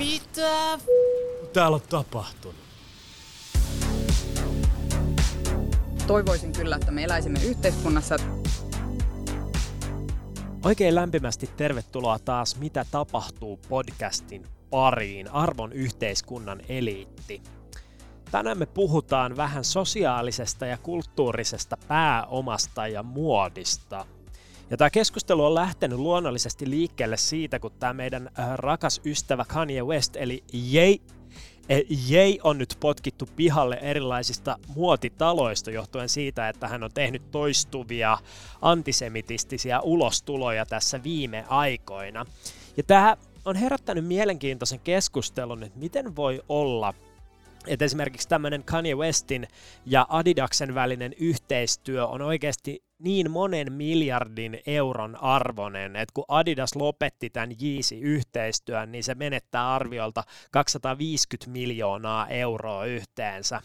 Mitä 0.00 0.78
täällä 1.52 1.74
on 1.74 1.80
tapahtunut? 1.88 2.56
Toivoisin 6.06 6.52
kyllä, 6.52 6.76
että 6.76 6.90
me 6.90 7.04
eläisimme 7.04 7.38
yhteiskunnassa. 7.44 8.16
Oikein 10.64 10.94
lämpimästi 10.94 11.50
tervetuloa 11.56 12.18
taas 12.18 12.56
Mitä 12.56 12.86
tapahtuu 12.90 13.60
podcastin 13.68 14.46
pariin, 14.70 15.30
arvon 15.30 15.72
yhteiskunnan 15.72 16.60
eliitti. 16.68 17.42
Tänään 18.30 18.58
me 18.58 18.66
puhutaan 18.66 19.36
vähän 19.36 19.64
sosiaalisesta 19.64 20.66
ja 20.66 20.78
kulttuurisesta 20.78 21.76
pääomasta 21.88 22.86
ja 22.86 23.02
muodista. 23.02 24.06
Ja 24.70 24.76
tämä 24.76 24.90
keskustelu 24.90 25.44
on 25.44 25.54
lähtenyt 25.54 25.98
luonnollisesti 25.98 26.70
liikkeelle 26.70 27.16
siitä, 27.16 27.58
kun 27.58 27.72
tämä 27.78 27.92
meidän 27.92 28.30
äh, 28.38 28.54
rakas 28.54 29.00
ystävä 29.04 29.44
Kanye 29.48 29.82
West, 29.82 30.16
eli 30.16 30.44
Ye, 30.74 30.96
Jei 32.08 32.40
on 32.44 32.58
nyt 32.58 32.76
potkittu 32.80 33.28
pihalle 33.36 33.78
erilaisista 33.82 34.58
muotitaloista 34.74 35.70
johtuen 35.70 36.08
siitä, 36.08 36.48
että 36.48 36.68
hän 36.68 36.82
on 36.82 36.90
tehnyt 36.94 37.30
toistuvia 37.30 38.18
antisemitistisiä 38.62 39.80
ulostuloja 39.80 40.66
tässä 40.66 41.02
viime 41.02 41.44
aikoina. 41.48 42.26
Ja 42.76 42.82
tämä 42.82 43.16
on 43.44 43.56
herättänyt 43.56 44.06
mielenkiintoisen 44.06 44.80
keskustelun, 44.80 45.62
että 45.62 45.78
miten 45.78 46.16
voi 46.16 46.42
olla, 46.48 46.94
että 47.66 47.84
esimerkiksi 47.84 48.28
tämmöinen 48.28 48.64
Kanye 48.64 48.94
Westin 48.94 49.48
ja 49.86 50.06
Adidaksen 50.08 50.74
välinen 50.74 51.12
yhteistyö 51.18 52.06
on 52.06 52.22
oikeasti 52.22 52.84
niin 52.98 53.30
monen 53.30 53.72
miljardin 53.72 54.60
euron 54.66 55.16
arvoinen, 55.16 55.96
että 55.96 56.12
kun 56.14 56.24
Adidas 56.28 56.76
lopetti 56.76 57.30
tämän 57.30 57.50
Yeezy-yhteistyön, 57.62 58.92
niin 58.92 59.04
se 59.04 59.14
menettää 59.14 59.74
arviolta 59.74 60.24
250 60.50 61.50
miljoonaa 61.50 62.28
euroa 62.28 62.84
yhteensä. 62.84 63.62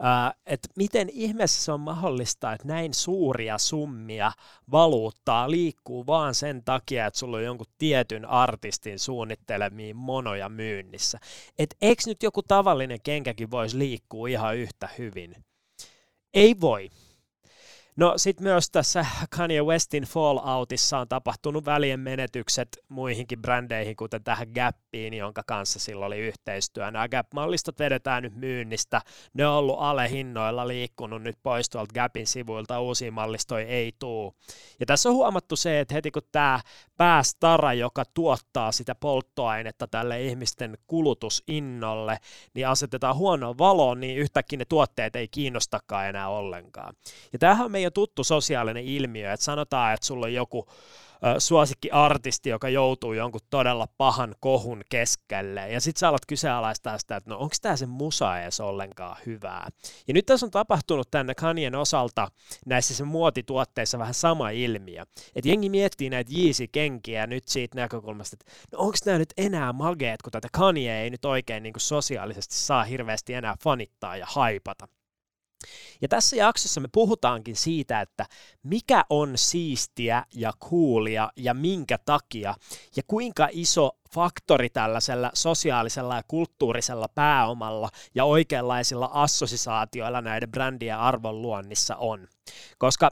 Uh, 0.00 0.40
että 0.46 0.68
miten 0.76 1.08
ihmeessä 1.12 1.64
se 1.64 1.72
on 1.72 1.80
mahdollista, 1.80 2.52
että 2.52 2.68
näin 2.68 2.94
suuria 2.94 3.58
summia 3.58 4.32
valuuttaa 4.70 5.50
liikkuu 5.50 6.06
vaan 6.06 6.34
sen 6.34 6.64
takia, 6.64 7.06
että 7.06 7.18
sulla 7.18 7.36
on 7.36 7.44
jonkun 7.44 7.66
tietyn 7.78 8.24
artistin 8.24 8.98
suunnittelemiin 8.98 9.96
monoja 9.96 10.48
myynnissä. 10.48 11.18
Että 11.58 11.76
eikö 11.82 12.02
nyt 12.06 12.22
joku 12.22 12.42
tavallinen 12.42 12.98
kenkäkin 13.02 13.50
voisi 13.50 13.78
liikkua 13.78 14.28
ihan 14.28 14.56
yhtä 14.56 14.88
hyvin? 14.98 15.36
Ei 16.34 16.56
voi. 16.60 16.90
No 18.00 18.12
sitten 18.16 18.44
myös 18.44 18.70
tässä 18.70 19.06
Kanye 19.36 19.62
Westin 19.62 20.02
Falloutissa 20.02 20.98
on 20.98 21.08
tapahtunut 21.08 21.64
välien 21.64 22.00
menetykset 22.00 22.68
muihinkin 22.88 23.42
brändeihin, 23.42 23.96
kuten 23.96 24.24
tähän 24.24 24.48
Gappiin, 24.54 25.14
jonka 25.14 25.42
kanssa 25.46 25.78
sillä 25.78 26.06
oli 26.06 26.18
yhteistyö. 26.18 26.90
Nämä 26.90 27.08
Gap-mallistot 27.08 27.78
vedetään 27.78 28.22
nyt 28.22 28.34
myynnistä. 28.34 29.00
Ne 29.34 29.46
on 29.46 29.54
ollut 29.54 29.76
alehinnoilla 29.78 30.68
liikkunut 30.68 31.22
nyt 31.22 31.36
pois 31.42 31.70
tuolta 31.70 31.94
Gapin 31.94 32.26
sivuilta. 32.26 32.80
Uusia 32.80 33.12
mallistoja 33.12 33.66
ei 33.66 33.92
tuu. 33.98 34.34
Ja 34.80 34.86
tässä 34.86 35.08
on 35.08 35.14
huomattu 35.14 35.56
se, 35.56 35.80
että 35.80 35.94
heti 35.94 36.10
kun 36.10 36.22
tämä 36.32 36.60
päästara, 36.96 37.72
joka 37.72 38.04
tuottaa 38.14 38.72
sitä 38.72 38.94
polttoainetta 38.94 39.86
tälle 39.86 40.22
ihmisten 40.22 40.78
kulutusinnolle, 40.86 42.18
niin 42.54 42.68
asetetaan 42.68 43.16
huonoon 43.16 43.58
valoon, 43.58 44.00
niin 44.00 44.18
yhtäkkiä 44.18 44.56
ne 44.56 44.64
tuotteet 44.64 45.16
ei 45.16 45.28
kiinnostakaan 45.28 46.08
enää 46.08 46.28
ollenkaan. 46.28 46.94
Ja 47.32 47.38
tämähän 47.38 47.64
on 47.64 47.72
meidän 47.72 47.89
jo 47.90 48.06
tuttu 48.06 48.24
sosiaalinen 48.24 48.84
ilmiö, 48.84 49.32
että 49.32 49.44
sanotaan, 49.44 49.94
että 49.94 50.06
sulla 50.06 50.26
on 50.26 50.34
joku 50.34 50.66
suosikkiartisti, 51.38 52.48
joka 52.48 52.68
joutuu 52.68 53.12
jonkun 53.12 53.40
todella 53.50 53.86
pahan 53.98 54.34
kohun 54.40 54.82
keskelle. 54.88 55.70
Ja 55.70 55.80
sit 55.80 55.96
sä 55.96 56.08
alat 56.08 56.26
kyseenalaistaa 56.26 56.98
sitä, 56.98 57.16
että 57.16 57.30
no 57.30 57.38
onko 57.38 57.54
tämä 57.62 57.76
se 57.76 57.86
musa 57.86 58.40
edes 58.40 58.60
ollenkaan 58.60 59.16
hyvää. 59.26 59.68
Ja 60.08 60.14
nyt 60.14 60.26
tässä 60.26 60.46
on 60.46 60.50
tapahtunut 60.50 61.10
tänne 61.10 61.34
Kanyen 61.34 61.74
osalta 61.74 62.28
näissä 62.66 62.94
se 62.94 63.04
muotituotteissa 63.04 63.98
vähän 63.98 64.14
sama 64.14 64.50
ilmiö. 64.50 65.02
Että 65.34 65.48
jengi 65.48 65.68
miettii 65.68 66.10
näitä 66.10 66.32
Yeezy-kenkiä 66.38 67.26
nyt 67.26 67.48
siitä 67.48 67.76
näkökulmasta, 67.76 68.36
että 68.40 68.52
no 68.72 68.78
onko 68.78 68.96
nämä 69.06 69.18
nyt 69.18 69.32
enää 69.36 69.72
mageet, 69.72 70.22
kun 70.22 70.32
tätä 70.32 70.48
Kanye 70.52 71.02
ei 71.02 71.10
nyt 71.10 71.24
oikein 71.24 71.62
niin 71.62 71.74
sosiaalisesti 71.76 72.54
saa 72.54 72.84
hirveästi 72.84 73.34
enää 73.34 73.56
fanittaa 73.64 74.16
ja 74.16 74.26
haipata. 74.28 74.88
Ja 76.02 76.08
tässä 76.08 76.36
jaksossa 76.36 76.80
me 76.80 76.88
puhutaankin 76.92 77.56
siitä, 77.56 78.00
että 78.00 78.26
mikä 78.62 79.04
on 79.10 79.32
siistiä 79.36 80.24
ja 80.34 80.52
coolia 80.70 81.30
ja 81.36 81.54
minkä 81.54 81.98
takia 82.04 82.54
ja 82.96 83.02
kuinka 83.06 83.48
iso 83.52 83.90
faktori 84.14 84.70
tällaisella 84.70 85.30
sosiaalisella 85.34 86.16
ja 86.16 86.22
kulttuurisella 86.28 87.08
pääomalla 87.14 87.88
ja 88.14 88.24
oikeanlaisilla 88.24 89.10
assosiaatioilla 89.12 90.20
näiden 90.20 90.50
brändien 90.50 90.98
arvonluonnissa 90.98 91.96
on. 91.96 92.28
Koska 92.78 93.10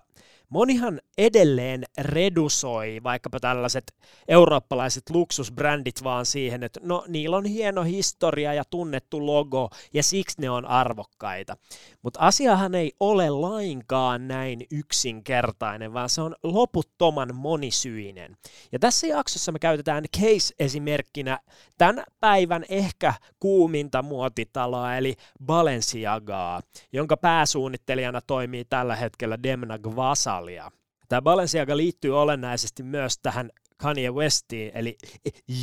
monihan 0.49 1.01
edelleen 1.19 1.85
redusoi 1.99 3.01
vaikkapa 3.05 3.41
tällaiset 3.41 3.95
eurooppalaiset 4.29 5.11
luksusbrändit 5.11 6.05
vaan 6.05 6.27
siihen, 6.27 6.63
että 6.63 6.81
no 6.83 7.05
niillä 7.09 7.37
on 7.37 7.45
hieno 7.45 7.83
historia 7.83 8.55
ja 8.55 8.65
tunnettu 8.71 9.27
logo 9.27 9.71
ja 9.95 10.03
siksi 10.03 10.41
ne 10.41 10.51
on 10.51 10.67
arvokkaita. 10.67 11.57
Mutta 12.03 12.21
asiahan 12.21 12.75
ei 12.75 12.93
ole 13.01 13.31
lainkaan 13.31 14.29
näin 14.29 14.67
yksinkertainen, 14.71 15.93
vaan 15.93 16.09
se 16.09 16.21
on 16.21 16.37
loputtoman 16.43 17.35
monisyinen. 17.35 18.37
Ja 18.73 18.79
tässä 18.79 19.07
jaksossa 19.07 19.53
me 19.53 19.59
käytetään 19.59 20.05
case-esimerkkinä 20.17 21.39
tämän 21.79 22.05
päivän 22.21 22.65
ehkä 22.69 23.15
kuuminta 23.41 24.03
muotitaloa, 24.03 24.97
eli 24.97 25.15
Balenciagaa, 25.47 26.61
jonka 26.93 27.17
pääsuunnittelijana 27.17 28.21
toimii 28.21 28.65
tällä 28.65 28.97
hetkellä 28.97 29.43
Demna 29.43 29.79
Gvasalia. 29.79 30.71
Tämä 31.09 31.23
Balenciaga 31.23 31.77
liittyy 31.77 32.21
olennaisesti 32.21 32.83
myös 32.83 33.19
tähän 33.23 33.51
Kanye 33.77 34.11
Westiin, 34.11 34.71
eli 34.75 34.97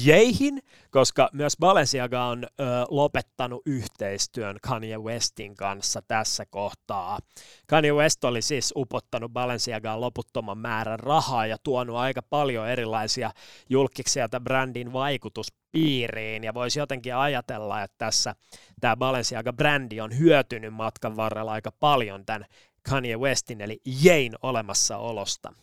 jeihin, 0.06 0.62
koska 0.92 1.30
myös 1.34 1.58
Balenciaga 1.60 2.26
on 2.26 2.44
ö, 2.44 2.64
lopettanut 2.90 3.62
yhteistyön 3.66 4.58
Kanye 4.62 4.98
Westin 4.98 5.56
kanssa 5.56 6.02
tässä 6.08 6.46
kohtaa. 6.46 7.20
Kanye 7.68 7.94
West 7.94 8.24
oli 8.24 8.42
siis 8.42 8.74
upottanut 8.76 9.34
Balenciagaan 9.34 10.02
loputtoman 10.02 10.58
määrän 10.58 11.00
rahaa 11.00 11.46
ja 11.46 11.58
tuonut 11.64 11.96
aika 11.96 12.22
paljon 12.22 12.70
erilaisia 12.70 13.32
julkiksia 13.70 14.30
tämän 14.30 14.44
brändin 14.44 14.94
vaikutuspiiriin, 14.94 16.44
ja 16.44 16.54
voisi 16.54 16.80
jotenkin 16.80 17.16
ajatella, 17.16 17.84
että 17.84 17.96
tässä 17.98 18.36
tämä 18.82 18.96
Balenciaga-brändi 18.96 20.02
on 20.02 20.20
hyötynyt 20.20 20.74
matkan 20.74 21.16
varrella 21.16 21.52
aika 21.52 21.72
paljon 21.80 22.26
tämän 22.26 22.46
Kanye 22.90 23.18
Westin 23.18 23.62
eli 23.62 23.82
Jein 24.04 24.34
olemassaolosta. 24.42 25.54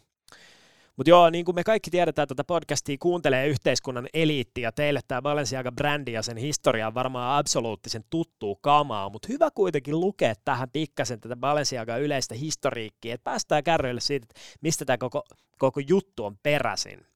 Mutta 0.97 1.11
joo, 1.11 1.31
niin 1.31 1.45
kuin 1.45 1.55
me 1.55 1.65
kaikki 1.65 1.91
tiedetään, 1.91 2.29
tätä 2.29 2.45
podcastia 2.45 2.97
kuuntelee 3.01 3.47
yhteiskunnan 3.47 4.09
eliitti, 4.15 4.61
ja 4.61 4.73
teille 4.73 5.01
tämä 5.09 5.23
Balenciaga-brändi 5.23 6.11
ja 6.13 6.23
sen 6.23 6.37
historia 6.37 6.87
on 6.87 6.95
varmaan 6.95 7.39
absoluuttisen 7.39 8.05
tuttuu 8.11 8.57
kamaa, 8.57 9.11
mutta 9.11 9.29
hyvä 9.31 9.51
kuitenkin 9.55 10.01
lukea 10.01 10.35
tähän 10.45 10.71
pikkasen 10.71 11.21
tätä 11.21 11.37
Balenciaga 11.37 11.97
yleistä 11.97 12.35
historiikkiä, 12.35 13.15
että 13.15 13.25
päästään 13.25 13.65
kärryille 13.65 14.01
siitä, 14.01 14.27
että 14.31 14.41
mistä 14.61 14.85
tämä 14.85 14.99
koko, 14.99 15.25
koko 15.59 15.81
juttu 15.81 16.25
on 16.25 16.37
peräisin. 16.43 17.12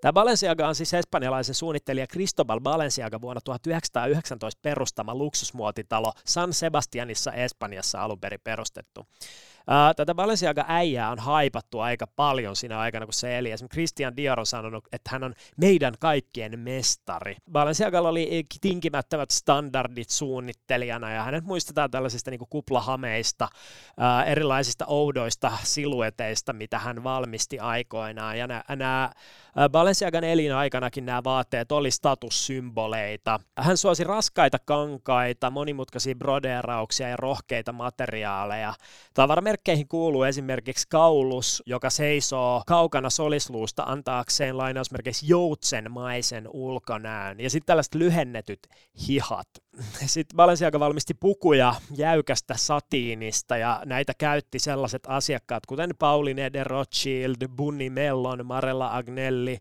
Tämä 0.00 0.12
Balenciaga 0.12 0.68
on 0.68 0.74
siis 0.74 0.94
espanjalaisen 0.94 1.54
suunnittelija 1.54 2.06
Cristobal 2.06 2.60
Balenciaga 2.60 3.20
vuonna 3.20 3.40
1919 3.44 4.60
perustama 4.62 5.14
luksusmuotitalo 5.14 6.12
San 6.26 6.52
Sebastianissa 6.52 7.32
Espanjassa 7.32 8.02
alun 8.02 8.20
perin 8.20 8.40
perustettu. 8.44 9.06
Tätä 9.96 10.14
Balenciaga-äijää 10.14 11.10
on 11.10 11.18
haipattu 11.18 11.80
aika 11.80 12.06
paljon 12.06 12.56
siinä 12.56 12.78
aikana, 12.78 13.06
kun 13.06 13.12
se 13.12 13.38
eli. 13.38 13.50
Esimerkiksi 13.50 13.74
Christian 13.74 14.16
Dior 14.16 14.40
on 14.40 14.46
sanonut, 14.46 14.84
että 14.92 15.10
hän 15.12 15.24
on 15.24 15.34
meidän 15.56 15.94
kaikkien 16.00 16.58
mestari. 16.58 17.36
Balenciagalla 17.52 18.08
oli 18.08 18.46
tinkimättömät 18.60 19.30
standardit 19.30 20.10
suunnittelijana 20.10 21.10
ja 21.10 21.22
hänet 21.22 21.44
muistetaan 21.44 21.90
tällaisista 21.90 22.30
niin 22.30 22.40
kuplahameista, 22.50 23.48
erilaisista 24.26 24.84
oudoista 24.88 25.52
silueteista, 25.62 26.52
mitä 26.52 26.78
hän 26.78 27.04
valmisti 27.04 27.58
aikoinaan. 27.58 28.38
Ja 28.38 28.46
nämä 28.76 29.10
Balenciagan 29.68 30.24
elinaikanakin 30.24 31.06
nämä 31.06 31.24
vaatteet 31.24 31.72
oli 31.72 31.90
statussymboleita. 31.90 33.40
Hän 33.58 33.76
suosi 33.76 34.04
raskaita 34.04 34.58
kankaita, 34.64 35.50
monimutkaisia 35.50 36.14
brodeerauksia 36.14 37.08
ja 37.08 37.16
rohkeita 37.16 37.72
materiaaleja. 37.72 38.74
Tavaramerkkeihin 39.58 39.88
kuuluu 39.88 40.22
esimerkiksi 40.22 40.86
kaulus, 40.88 41.62
joka 41.66 41.90
seisoo 41.90 42.62
kaukana 42.66 43.10
solisluusta 43.10 43.82
antaakseen 43.82 44.58
lainausmerkeissä 44.58 45.26
joutsenmaisen 45.28 46.48
ulkonäön. 46.52 47.40
Ja 47.40 47.50
sitten 47.50 47.66
tällaiset 47.66 47.94
lyhennetyt 47.94 48.60
hihat. 49.08 49.48
Sitten 50.06 50.36
Balenciaga 50.36 50.80
valmisti 50.80 51.14
pukuja 51.14 51.74
jäykästä 51.96 52.54
satiinista 52.56 53.56
ja 53.56 53.82
näitä 53.86 54.12
käytti 54.18 54.58
sellaiset 54.58 55.02
asiakkaat 55.06 55.66
kuten 55.66 55.90
Pauline 55.98 56.52
de 56.52 56.64
Rothschild, 56.64 57.48
Bunny 57.56 57.90
Mellon, 57.90 58.46
Marella 58.46 58.96
Agnelli, 58.96 59.58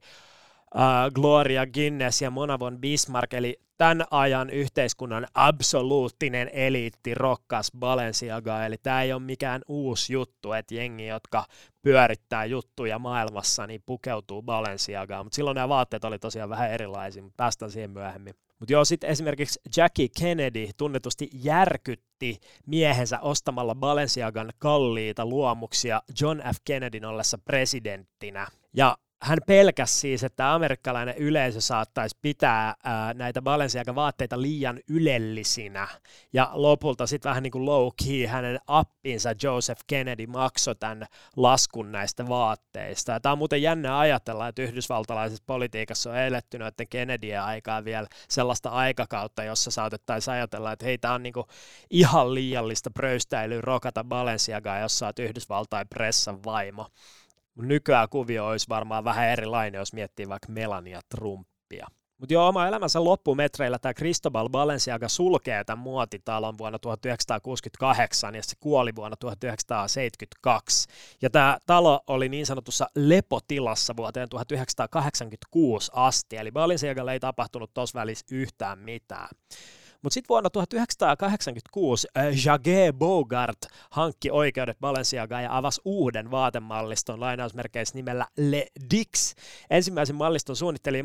Gloria 1.14 1.66
Guinness 1.66 2.22
ja 2.22 2.32
Mona 2.32 2.60
von 2.60 2.82
Bismarck, 2.82 3.34
eli 3.34 3.60
tämän 3.78 4.06
ajan 4.12 4.50
yhteiskunnan 4.50 5.28
absoluuttinen 5.34 6.50
eliitti 6.54 7.14
rokkas 7.14 7.72
Balenciaga, 7.80 8.66
eli 8.66 8.76
tämä 8.78 9.02
ei 9.02 9.14
ole 9.14 9.22
mikään 9.22 9.62
uusi 9.68 10.14
juttu, 10.14 10.54
että 10.54 10.76
jengi, 10.76 11.08
jotka 11.08 11.46
pyörittää 11.82 12.46
juttuja 12.46 13.00
maailmassa, 13.00 13.68
niin 13.68 13.84
pukeutuu 13.86 14.42
Balenciagaan, 14.42 15.26
mutta 15.26 15.36
silloin 15.36 15.56
nämä 15.56 15.70
vaatteet 15.70 16.06
oli 16.06 16.20
tosiaan 16.20 16.50
vähän 16.50 16.72
erilaisia, 16.72 17.24
mutta 17.24 17.38
päästään 17.38 17.72
siihen 17.72 17.92
myöhemmin. 17.92 18.34
Mutta 18.60 18.74
joo, 18.74 18.86
sitten 18.86 19.10
esimerkiksi 19.10 19.60
Jackie 19.78 20.08
Kennedy 20.20 20.70
tunnetusti 20.78 21.30
järkytti 21.34 22.40
miehensä 22.66 23.20
ostamalla 23.20 23.76
Balenciagan 23.76 24.54
kalliita 24.60 25.26
luomuksia 25.26 26.02
John 26.22 26.40
F. 26.40 26.58
Kennedyn 26.66 27.06
ollessa 27.06 27.38
presidenttinä. 27.38 28.48
Ja 28.74 28.98
hän 29.22 29.38
pelkäsi 29.48 29.94
siis, 29.94 30.24
että 30.24 30.54
amerikkalainen 30.54 31.18
yleisö 31.18 31.62
saattaisi 31.62 32.18
pitää 32.22 32.76
ää, 32.84 33.14
näitä 33.14 33.42
Balenciaga-vaatteita 33.42 34.42
liian 34.42 34.80
ylellisinä. 34.90 35.88
Ja 36.34 36.50
lopulta 36.54 37.08
sitten 37.08 37.30
vähän 37.30 37.44
niin 37.44 37.52
kuin 37.52 37.66
low 37.66 37.88
key 38.06 38.26
hänen 38.26 38.60
appinsa 38.68 39.30
Joseph 39.44 39.82
Kennedy 39.88 40.28
maksoi 40.28 40.76
tämän 40.76 41.06
laskun 41.36 41.92
näistä 41.92 42.28
vaatteista. 42.28 43.20
Tämä 43.20 43.32
on 43.32 43.38
muuten 43.38 43.62
jännä 43.62 44.00
ajatella, 44.00 44.48
että 44.48 44.62
yhdysvaltalaisessa 44.62 45.44
politiikassa 45.48 46.10
on 46.10 46.18
eletty 46.18 46.60
noiden 46.60 46.88
Kennedyn 46.90 47.42
aikaa 47.42 47.86
vielä 47.86 48.08
sellaista 48.30 48.70
aikakautta, 48.70 49.44
jossa 49.44 49.72
saatettaisiin 49.72 50.34
ajatella, 50.34 50.72
että 50.72 50.86
hei, 50.86 50.98
tämä 50.98 51.14
on 51.14 51.24
niin 51.24 51.34
kuin 51.34 51.48
ihan 51.90 52.34
liiallista 52.34 52.92
pröystäilyä 52.92 53.62
rokata 53.62 54.04
Balenciagaa, 54.04 54.80
jos 54.80 55.00
sä 55.00 55.06
oot 55.06 55.20
Yhdysvaltain 55.20 55.88
pressan 55.88 56.44
vaimo. 56.44 56.88
Nykyään 57.62 58.10
kuvio 58.10 58.48
olisi 58.48 58.70
varmaan 58.70 59.04
vähän 59.04 59.30
erilainen, 59.30 59.80
jos 59.80 59.94
miettii 59.94 60.30
vaikka 60.30 60.52
Melania 60.52 61.02
Trumpia. 61.10 61.88
Mutta 62.18 62.34
jo 62.34 62.48
oma 62.48 62.68
elämänsä 62.68 63.04
loppumetreillä 63.04 63.80
tämä 63.80 63.94
Cristobal 63.94 64.50
Balenciaga 64.50 65.10
sulkee 65.10 65.64
tämän 65.64 65.84
muotitalon 65.84 66.58
vuonna 66.58 66.80
1968 66.80 68.36
ja 68.36 68.44
se 68.44 68.56
kuoli 68.60 68.96
vuonna 68.96 69.18
1972. 69.18 70.88
Ja 71.22 71.30
tämä 71.30 71.58
talo 71.66 72.02
oli 72.08 72.30
niin 72.30 72.46
sanotussa 72.46 72.88
lepotilassa 72.96 73.96
vuoteen 73.98 74.30
1986 74.30 75.92
asti, 75.96 76.38
eli 76.38 76.52
Balenciagalle 76.52 77.14
ei 77.14 77.20
tapahtunut 77.20 77.74
tuossa 77.74 78.00
välissä 78.00 78.26
yhtään 78.32 78.80
mitään. 78.80 79.30
Mutta 80.02 80.14
sitten 80.14 80.30
vuonna 80.30 80.50
1986 80.50 82.08
äh, 82.18 82.26
Jage 82.46 82.94
Bogart 82.98 83.58
hankki 83.90 84.32
oikeudet 84.32 84.80
Balenciagaan 84.80 85.44
ja 85.44 85.58
avasi 85.58 85.82
uuden 85.86 86.32
vaatemalliston 86.32 87.20
lainausmerkeissä 87.20 87.96
nimellä 87.96 88.28
Le 88.38 88.68
Dix. 88.92 89.34
Ensimmäisen 89.70 90.16
malliston 90.16 90.56
suunnitteli 90.56 91.04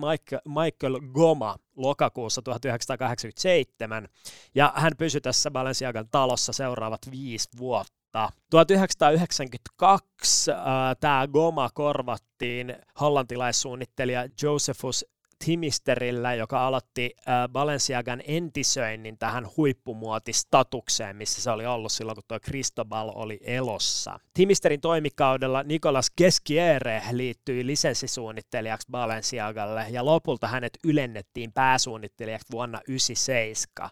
Michael 0.49 1.01
Goma 1.13 1.57
lokakuussa 1.77 2.43
1987, 2.43 4.09
ja 4.55 4.73
hän 4.77 4.93
pysyi 4.99 5.21
tässä 5.21 5.51
Balenciagan 5.51 6.09
talossa 6.11 6.53
seuraavat 6.53 7.01
viisi 7.11 7.49
vuotta. 7.59 8.33
1992 8.51 10.51
äh, 10.51 10.57
tämä 11.01 11.29
Goma 11.29 11.71
korvattiin 11.75 12.77
hollantilaissuunnittelija 13.01 14.29
Josephus 14.43 15.05
Timisterillä, 15.45 16.35
joka 16.35 16.67
aloitti 16.67 17.15
äh, 17.19 17.49
Balenciagan 17.49 18.23
entisöinnin 18.27 19.19
tähän 19.19 19.49
huippumuotistatukseen, 19.57 21.17
missä 21.17 21.43
se 21.43 21.51
oli 21.51 21.67
ollut 21.67 21.93
silloin, 21.93 22.17
kun 22.17 22.25
tuo 22.29 22.41
Cristobal 22.41 23.13
oli 23.15 23.41
elossa. 23.45 24.21
Timisterin 24.35 24.81
toimikaudella 24.81 25.63
Nicolas 25.63 26.11
Keskiere 26.17 27.03
liittyi 27.13 27.67
lisenssisuunnittelijaksi 27.67 28.89
Balenciagalle 28.91 29.87
ja 29.91 30.05
lopulta 30.05 30.49
hänet 30.49 30.79
ylennettiin 30.85 31.53
pääsuunnittelijaksi 31.53 32.47
vuonna 32.53 32.79
1997. 32.79 33.91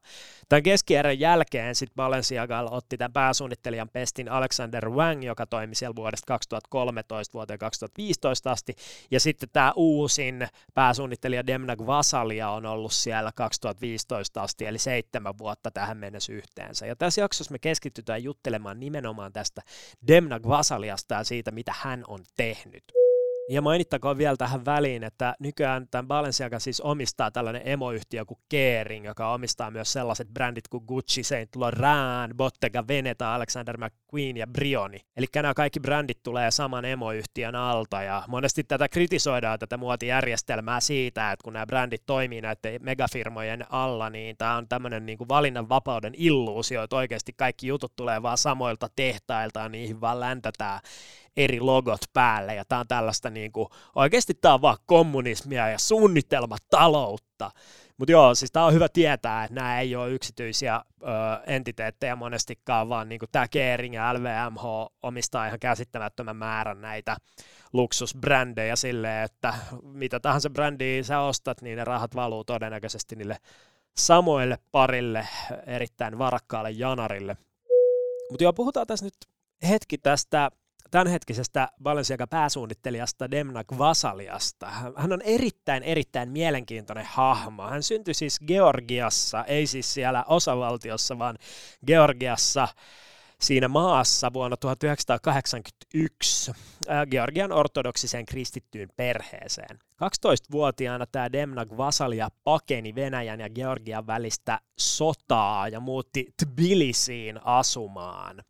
Tämän 0.49 0.62
Keskieren 0.62 1.20
jälkeen 1.20 1.75
sitten 1.75 1.97
Balenciaga 1.97 2.61
otti 2.61 2.97
tämän 2.99 3.12
pääsuunnittelijan 3.12 3.88
pestin 3.88 4.29
Alexander 4.29 4.91
Wang, 4.91 5.25
joka 5.25 5.47
toimi 5.47 5.75
siellä 5.75 5.97
vuodesta 5.97 6.26
2013 6.26 7.32
vuoteen 7.32 7.58
2015 7.58 8.50
asti, 8.50 8.75
ja 9.11 9.20
sitten 9.20 9.49
tämä 9.52 9.73
uusin 9.76 10.49
pääsuunnittelija 10.75 11.39
ja 11.40 11.46
Demna 11.46 11.76
Gvasalia 11.76 12.50
on 12.50 12.66
ollut 12.66 12.92
siellä 12.92 13.32
2015 13.34 14.42
asti, 14.42 14.66
eli 14.66 14.78
seitsemän 14.78 15.38
vuotta 15.38 15.70
tähän 15.70 15.96
mennessä 15.96 16.32
yhteensä. 16.32 16.87
Ja 16.87 16.96
tässä 16.96 17.20
jaksossa 17.20 17.52
me 17.52 17.58
keskitytään 17.58 18.22
juttelemaan 18.22 18.81
nimenomaan 18.81 19.32
tästä 19.32 19.62
Demna 20.06 20.40
Gvasaliasta 20.40 21.14
ja 21.14 21.25
siitä, 21.25 21.50
mitä 21.50 21.75
hän 21.78 22.04
on 22.08 22.20
tehnyt. 22.37 23.00
Ja 23.50 23.62
mainittakoon 23.62 24.19
vielä 24.19 24.37
tähän 24.37 24.64
väliin, 24.64 25.05
että 25.05 25.35
nykyään 25.41 25.88
tämän 25.91 26.06
Balenciaga 26.06 26.58
siis 26.58 26.81
omistaa 26.81 27.31
tällainen 27.31 27.62
emoyhtiö 27.64 28.25
kuin 28.25 28.38
Kering, 28.49 29.06
joka 29.06 29.32
omistaa 29.32 29.70
myös 29.70 29.93
sellaiset 29.93 30.29
brändit 30.29 30.69
kuin 30.69 30.85
Gucci, 30.87 31.23
Saint 31.23 31.56
Laurent, 31.56 32.37
Bottega 32.37 32.88
Veneta, 32.88 33.35
Alexander 33.35 33.79
McQueen 33.79 34.37
ja 34.37 34.47
Brioni. 34.47 35.00
Eli 35.17 35.26
nämä 35.35 35.55
kaikki 35.55 35.81
brändit 35.81 36.23
tulee 36.23 36.50
saman 36.50 36.85
emoyhtiön 36.85 37.55
alta 37.55 38.02
ja 38.02 38.23
monesti 38.29 38.64
tätä 38.64 38.88
kritisoidaan 38.88 39.58
tätä 39.58 39.76
muotijärjestelmää 39.76 40.81
siitä, 40.81 41.32
että 41.32 41.44
kun 41.44 41.52
nämä 41.52 41.67
brändit 41.67 42.02
toimii 42.06 42.41
näiden 42.41 42.81
megafirmojen 42.82 43.67
alla, 43.70 44.11
niin 44.11 44.37
tämä 44.37 44.56
on 44.56 44.69
tämmöinen 44.69 45.06
niin 45.06 45.19
kuin 45.19 45.29
valinnanvapauden 45.29 46.14
illuusio, 46.17 46.82
että 46.82 46.97
oikeasti 46.97 47.32
kaikki 47.37 47.67
jutut 47.67 47.93
tulee 47.97 48.23
vaan 48.23 48.38
samoilta 48.38 48.88
tehtailta 48.97 49.61
ja 49.61 49.69
niihin 49.69 50.00
vaan 50.00 50.20
läntätään 50.20 50.81
eri 51.44 51.60
logot 51.60 52.00
päälle, 52.12 52.54
ja 52.54 52.64
tämä 52.64 52.81
on 52.81 52.88
tällaista 52.88 53.31
niin 53.31 53.52
kuin, 53.52 53.69
oikeasti 53.94 54.34
tämä 54.34 54.54
on 54.54 54.62
vaan 54.62 54.76
kommunismia 54.87 55.69
ja 55.69 55.78
suunnitelmataloutta. 55.78 57.50
Mutta 57.98 58.12
joo, 58.12 58.34
siis 58.34 58.52
tämä 58.52 58.66
on 58.66 58.75
hyvä 58.75 58.88
tietää, 58.88 59.44
että 59.44 59.54
nämä 59.54 59.81
ei 59.81 59.96
ole 59.96 60.10
yksityisiä 60.10 60.76
ö, 60.76 61.06
entiteettejä 61.46 62.16
monestikaan, 62.16 62.88
vaan 62.88 63.08
niin 63.08 63.20
tämä 63.32 63.48
Kering 63.48 63.94
ja 63.94 64.14
LVMH 64.14 64.64
omistaa 65.02 65.46
ihan 65.46 65.60
käsittämättömän 65.60 66.37
määrän 66.37 66.81
näitä 66.81 67.16
luksusbrändejä 67.72 68.76
silleen, 68.76 69.25
että 69.25 69.54
mitä 69.82 70.20
tahansa 70.20 70.50
brändiä 70.50 71.02
sä 71.02 71.20
ostat, 71.20 71.62
niin 71.62 71.76
ne 71.76 71.84
rahat 71.84 72.14
valuu 72.14 72.44
todennäköisesti 72.44 73.16
niille 73.16 73.37
samoille 73.96 74.58
parille 74.72 75.28
erittäin 75.66 76.19
varakkaalle 76.19 76.70
janarille. 76.70 77.37
Mutta 78.31 78.44
joo, 78.44 78.52
puhutaan 78.52 78.87
tässä 78.87 79.06
nyt 79.06 79.14
hetki 79.69 79.98
tästä 79.98 80.50
tämänhetkisestä 80.90 81.69
Balenciaga 81.82 82.26
pääsuunnittelijasta 82.26 83.31
Demna 83.31 83.64
Vasaliasta. 83.78 84.70
Hän 84.96 85.12
on 85.12 85.22
erittäin, 85.22 85.82
erittäin 85.82 86.28
mielenkiintoinen 86.28 87.06
hahmo. 87.08 87.69
Hän 87.69 87.82
syntyi 87.82 88.14
siis 88.14 88.40
Georgiassa, 88.46 89.44
ei 89.44 89.66
siis 89.66 89.94
siellä 89.94 90.25
osavaltiossa, 90.28 91.18
vaan 91.18 91.38
Georgiassa 91.87 92.68
siinä 93.40 93.68
maassa 93.68 94.32
vuonna 94.32 94.56
1981 94.56 96.52
Georgian 97.11 97.52
ortodoksiseen 97.52 98.26
kristittyyn 98.26 98.88
perheeseen. 98.97 99.78
12-vuotiaana 100.04 101.06
tämä 101.12 101.32
Demna 101.32 101.66
Vasalia 101.76 102.28
pakeni 102.44 102.94
Venäjän 102.94 103.40
ja 103.40 103.50
Georgian 103.50 104.06
välistä 104.06 104.61
sotaa 104.78 105.68
ja 105.68 105.80
muutti 105.80 106.35
Tbilisiin 106.44 107.40
asumaan. 107.44 108.42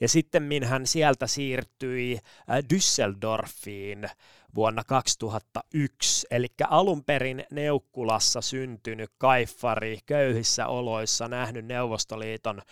Ja 0.00 0.08
sitten 0.08 0.48
hän 0.64 0.86
sieltä 0.86 1.26
siirtyi 1.26 2.18
äh, 2.50 2.58
Düsseldorfiin 2.74 4.10
vuonna 4.54 4.84
2001, 4.84 6.26
eli 6.30 6.46
alun 6.68 7.04
perin 7.04 7.44
Neukkulassa 7.50 8.40
syntynyt 8.40 9.10
kaifari, 9.18 9.98
köyhissä 10.06 10.66
oloissa 10.66 11.28
nähnyt 11.28 11.66
Neuvostoliiton 11.66 12.62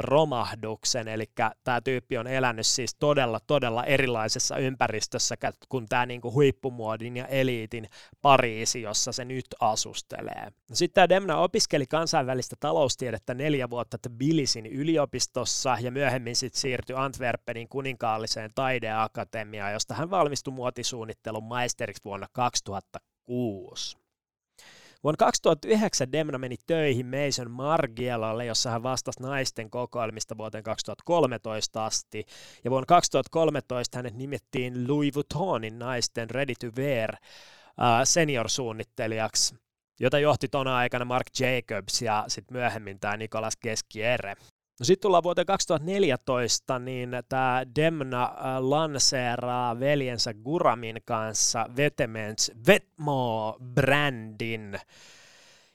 romahduksen, 0.00 1.08
eli 1.08 1.24
tämä 1.64 1.80
tyyppi 1.80 2.18
on 2.18 2.26
elänyt 2.26 2.66
siis 2.66 2.94
todella, 2.94 3.40
todella 3.46 3.84
erilaisessa 3.84 4.58
ympäristössä 4.58 5.36
kuin 5.68 5.86
tämä 5.88 6.06
niinku 6.06 6.32
huippumuodin 6.32 7.16
ja 7.16 7.26
eliitin 7.26 7.88
Pariisi, 8.22 8.82
jossa 8.82 9.12
se 9.12 9.24
nyt 9.24 9.46
asustelee. 9.60 10.48
Sitten 10.72 10.94
tämä 10.94 11.08
Demna 11.08 11.36
opiskeli 11.36 11.86
kansainvälistä 11.86 12.56
taloustiedettä 12.60 13.34
neljä 13.34 13.70
vuotta 13.70 13.98
Tbilisin 13.98 14.66
yliopistossa 14.66 15.76
ja 15.80 15.90
myöhemmin 15.90 16.36
sitten 16.36 16.60
siirtyi 16.60 16.96
Antwerpenin 16.96 17.68
kuninkaalliseen 17.68 18.50
taideakatemiaan, 18.54 19.72
josta 19.72 19.94
hän 19.94 20.10
valmistui 20.10 20.54
muotisuunnittelun 20.54 21.44
maisteriksi 21.44 22.04
vuonna 22.04 22.26
2006. 22.32 24.05
Vuonna 25.04 25.16
2009 25.16 26.12
Demna 26.12 26.38
meni 26.38 26.56
töihin 26.66 27.06
Mason 27.06 27.50
Margielalle, 27.50 28.44
jossa 28.44 28.70
hän 28.70 28.82
vastasi 28.82 29.22
naisten 29.22 29.70
kokoelmista 29.70 30.38
vuoteen 30.38 30.64
2013 30.64 31.84
asti. 31.86 32.26
Ja 32.64 32.70
vuonna 32.70 32.86
2013 32.86 33.98
hänet 33.98 34.14
nimettiin 34.14 34.88
Louis 34.88 35.14
Vuittonin 35.14 35.78
naisten 35.78 36.30
Ready 36.30 36.54
to 36.60 36.66
Wear 36.82 37.14
uh, 37.14 38.04
senior-suunnittelijaksi, 38.04 39.54
jota 40.00 40.18
johti 40.18 40.48
tuona 40.48 40.76
aikana 40.76 41.04
Mark 41.04 41.26
Jacobs 41.40 42.02
ja 42.02 42.24
sitten 42.28 42.56
myöhemmin 42.56 43.00
tämä 43.00 43.16
Nicolas 43.16 43.56
Keskiere. 43.56 44.36
No 44.80 44.84
sitten 44.84 45.02
tullaan 45.02 45.22
vuoteen 45.22 45.46
2014, 45.46 46.78
niin 46.78 47.10
tämä 47.28 47.62
Demna 47.76 48.34
lanseeraa 48.58 49.80
veljensä 49.80 50.34
Guramin 50.34 51.00
kanssa 51.04 51.66
Vetements 51.76 52.52
Vetmo-brändin. 52.66 54.80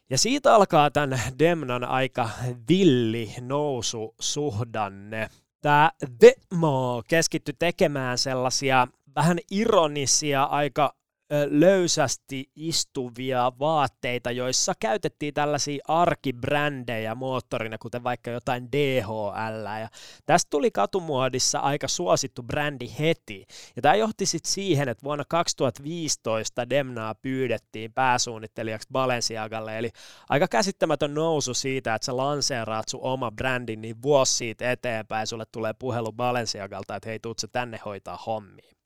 Ja 0.10 0.18
siitä 0.18 0.56
alkaa 0.56 0.92
tämän 0.92 1.20
Demnan 1.40 1.84
aika 1.84 2.30
villi 2.70 3.34
noususuhdanne. 3.42 5.30
Tämä 5.62 5.92
Vetmo 6.22 7.04
keskittyi 7.08 7.56
tekemään 7.60 8.18
sellaisia 8.18 8.88
vähän 9.16 9.38
ironisia, 9.52 10.44
aika 10.44 10.96
löysästi 11.50 12.50
istuvia 12.56 13.52
vaatteita, 13.60 14.32
joissa 14.32 14.74
käytettiin 14.80 15.34
tällaisia 15.34 15.84
arkibrändejä 15.88 17.16
moottorina, 17.16 17.78
kuten 17.78 18.04
vaikka 18.04 18.32
jotain 18.32 18.72
DHL. 18.72 19.80
Ja 19.82 19.90
tästä 20.26 20.50
tuli 20.50 20.72
katumuodissa 20.72 21.60
aika 21.60 21.88
suosittu 21.88 22.44
brändi 22.44 22.90
heti. 23.00 23.46
Ja 23.76 23.82
tämä 23.82 23.96
johti 23.96 24.26
sitten 24.26 24.52
siihen, 24.52 24.90
että 24.90 25.04
vuonna 25.04 25.24
2015 25.30 26.70
Demnaa 26.70 27.16
pyydettiin 27.16 27.94
pääsuunnittelijaksi 27.94 28.88
Balenciagalle, 28.92 29.78
eli 29.78 29.90
aika 30.30 30.48
käsittämätön 30.48 31.14
nousu 31.14 31.54
siitä, 31.54 31.96
että 31.96 32.06
sä 32.06 32.18
lanseeraat 32.18 32.90
sun 32.90 33.02
oma 33.04 33.32
brändin, 33.32 33.82
niin 33.82 34.02
vuosi 34.02 34.36
siitä 34.36 34.72
eteenpäin 34.72 35.28
sulle 35.28 35.46
tulee 35.52 35.74
puhelu 35.80 36.12
Balenciagalta, 36.12 36.96
että 36.96 37.10
hei, 37.10 37.20
tuut 37.20 37.42
tänne 37.52 37.80
hoitaa 37.86 38.18
hommia. 38.26 38.81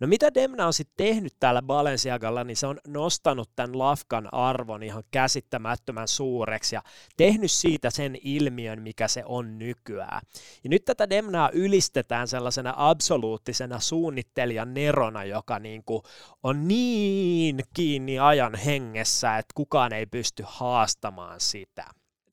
No 0.00 0.06
mitä 0.06 0.34
Demna 0.34 0.66
on 0.66 0.72
sitten 0.72 1.06
tehnyt 1.06 1.34
täällä 1.40 1.62
Balenciagalla, 1.62 2.44
niin 2.44 2.56
se 2.56 2.66
on 2.66 2.78
nostanut 2.86 3.50
tämän 3.56 3.78
lafkan 3.78 4.34
arvon 4.34 4.82
ihan 4.82 5.02
käsittämättömän 5.10 6.08
suureksi 6.08 6.74
ja 6.76 6.82
tehnyt 7.16 7.50
siitä 7.50 7.90
sen 7.90 8.18
ilmiön, 8.22 8.82
mikä 8.82 9.08
se 9.08 9.22
on 9.26 9.58
nykyään. 9.58 10.20
Ja 10.64 10.70
nyt 10.70 10.84
tätä 10.84 11.10
Demnaa 11.10 11.50
ylistetään 11.52 12.28
sellaisena 12.28 12.74
absoluuttisena 12.76 13.80
suunnittelijan 13.80 14.74
nerona, 14.74 15.24
joka 15.24 15.58
niin 15.58 15.82
kuin 15.86 16.02
on 16.42 16.68
niin 16.68 17.62
kiinni 17.74 18.18
ajan 18.18 18.54
hengessä, 18.54 19.38
että 19.38 19.52
kukaan 19.54 19.92
ei 19.92 20.06
pysty 20.06 20.44
haastamaan 20.46 21.40
sitä. 21.40 21.84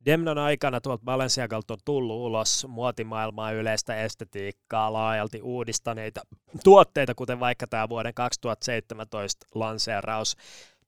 Demnon 0.06 0.38
aikana 0.38 0.82
tuolta 0.82 1.06
Balenciagalta 1.06 1.74
on 1.74 1.80
tullut 1.86 2.18
ulos 2.18 2.66
muotimaailmaa 2.70 3.52
yleistä 3.52 4.02
estetiikkaa 4.02 4.94
laajalti 4.94 5.42
uudistaneita 5.42 6.22
tuotteita, 6.64 7.16
kuten 7.16 7.40
vaikka 7.40 7.68
tämä 7.68 7.90
vuoden 7.90 8.14
2017 8.14 9.48
lanseeraus 9.56 10.38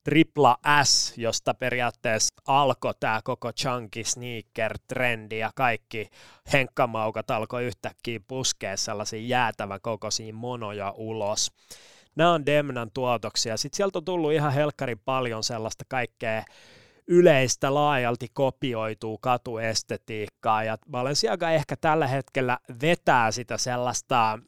Tripla 0.03 0.57
S, 0.83 1.17
josta 1.17 1.53
periaatteessa 1.53 2.33
alkoi 2.47 2.93
tämä 2.99 3.19
koko 3.23 3.51
chunky 3.53 4.03
sneaker-trendi 4.03 5.39
ja 5.39 5.51
kaikki 5.55 6.09
henkkamaukat 6.53 7.31
alkoi 7.31 7.65
yhtäkkiä 7.65 8.19
puskea 8.27 8.77
sellaisia 8.77 9.19
jäätävän 9.21 9.81
kokoisia 9.81 10.33
monoja 10.33 10.93
ulos. 10.97 11.51
Nämä 12.15 12.33
on 12.33 12.45
Demnan 12.45 12.91
tuotoksia. 12.93 13.57
Sitten 13.57 13.77
sieltä 13.77 13.99
on 13.99 14.05
tullut 14.05 14.31
ihan 14.31 14.53
helkkarin 14.53 14.99
paljon 15.05 15.43
sellaista 15.43 15.83
kaikkea 15.87 16.43
yleistä 17.07 17.73
laajalti 17.73 18.27
kopioituu 18.33 19.17
katuestetiikkaa 19.17 20.63
ja 20.63 20.77
Balenciaga 20.91 21.49
ehkä 21.49 21.75
tällä 21.81 22.07
hetkellä 22.07 22.59
vetää 22.81 23.31
sitä 23.31 23.57
sellaista 23.57 24.39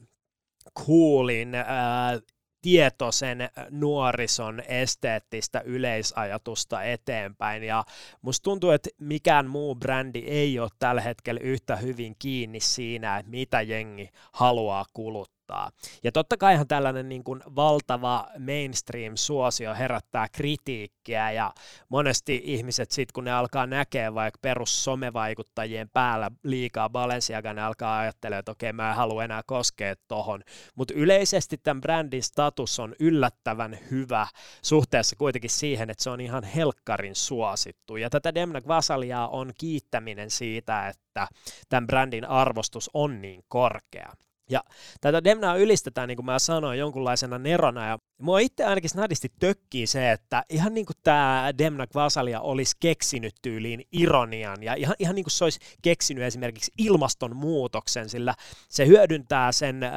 coolin 0.86 1.56
ää, 1.56 2.20
tietoisen 2.62 3.50
nuorison 3.70 4.64
esteettistä 4.68 5.62
yleisajatusta 5.62 6.84
eteenpäin. 6.84 7.64
Ja 7.64 7.84
musta 8.22 8.44
tuntuu, 8.44 8.70
että 8.72 8.90
mikään 9.00 9.48
muu 9.48 9.76
brändi 9.76 10.20
ei 10.20 10.60
ole 10.60 10.70
tällä 10.80 11.02
hetkellä 11.02 11.40
yhtä 11.44 11.76
hyvin 11.76 12.16
kiinni 12.20 12.60
siinä, 12.60 13.18
että 13.18 13.32
mitä 13.32 13.62
jengi 13.62 14.10
haluaa 14.34 14.86
kuluttaa 14.94 15.39
kohtaa. 15.50 15.72
Ja 16.04 16.12
totta 16.12 16.38
kaihan 16.38 16.68
tällainen 16.68 17.10
niin 17.10 17.24
kuin 17.24 17.42
valtava 17.56 18.28
mainstream-suosio 18.40 19.76
herättää 19.76 20.28
kritiikkiä 20.32 21.32
ja 21.32 21.54
monesti 21.90 22.42
ihmiset 22.44 22.92
sitten 22.92 23.14
kun 23.14 23.24
ne 23.24 23.32
alkaa 23.32 23.68
näkeä 23.68 24.14
vaikka 24.14 24.40
perus 24.42 24.84
somevaikuttajien 24.84 25.90
päällä 25.90 26.32
liikaa 26.44 26.90
Balenciaga, 26.90 27.54
ne 27.54 27.62
alkaa 27.62 28.00
ajattelemaan, 28.00 28.40
että 28.40 28.52
okei 28.52 28.74
mä 28.74 28.90
en 28.90 28.96
halua 28.96 29.24
enää 29.24 29.42
koskea 29.46 29.96
tohon. 30.08 30.42
Mutta 30.76 30.94
yleisesti 30.94 31.58
tämän 31.58 31.82
brändin 31.82 32.24
status 32.24 32.80
on 32.80 32.96
yllättävän 33.00 33.78
hyvä 33.92 34.28
suhteessa 34.62 35.16
kuitenkin 35.16 35.50
siihen, 35.50 35.90
että 35.90 36.04
se 36.04 36.10
on 36.10 36.22
ihan 36.22 36.44
helkkarin 36.44 37.16
suosittu. 37.16 37.98
Ja 37.98 38.10
tätä 38.10 38.34
Demna 38.36 38.62
Gvasaliaa 38.62 39.28
on 39.28 39.52
kiittäminen 39.58 40.30
siitä, 40.30 40.88
että 40.88 41.28
tämän 41.70 41.88
brändin 41.88 42.26
arvostus 42.26 42.90
on 42.94 43.22
niin 43.22 43.44
korkea. 43.48 44.14
Ja 44.50 44.64
tätä 45.02 45.24
Demnaa 45.24 45.56
ylistetään, 45.56 46.08
niin 46.08 46.16
kuin 46.16 46.26
mä 46.26 46.40
sanoin, 46.40 46.80
jonkunlaisena 46.80 47.38
nerona, 47.38 47.88
ja 47.88 48.00
mua 48.20 48.40
itse 48.40 48.64
ainakin 48.64 48.90
snadisti 48.90 49.32
tökkii 49.40 49.88
se, 49.88 50.12
että 50.12 50.44
ihan 50.50 50.74
niin 50.74 50.86
kuin 50.86 50.98
tämä 51.04 51.52
Demna 51.58 51.88
Kvasalia 51.88 52.42
olisi 52.42 52.76
keksinyt 52.80 53.36
tyyliin 53.42 53.84
ironian, 53.92 54.64
ja 54.64 54.74
ihan, 54.74 54.96
ihan 55.00 55.16
niin 55.16 55.24
kuin 55.24 55.32
se 55.32 55.44
olisi 55.44 55.60
keksinyt 55.82 56.24
esimerkiksi 56.24 56.72
ilmastonmuutoksen, 56.78 58.10
sillä 58.10 58.36
se 58.70 58.88
hyödyntää 58.88 59.52
sen 59.52 59.84
äh, 59.84 59.92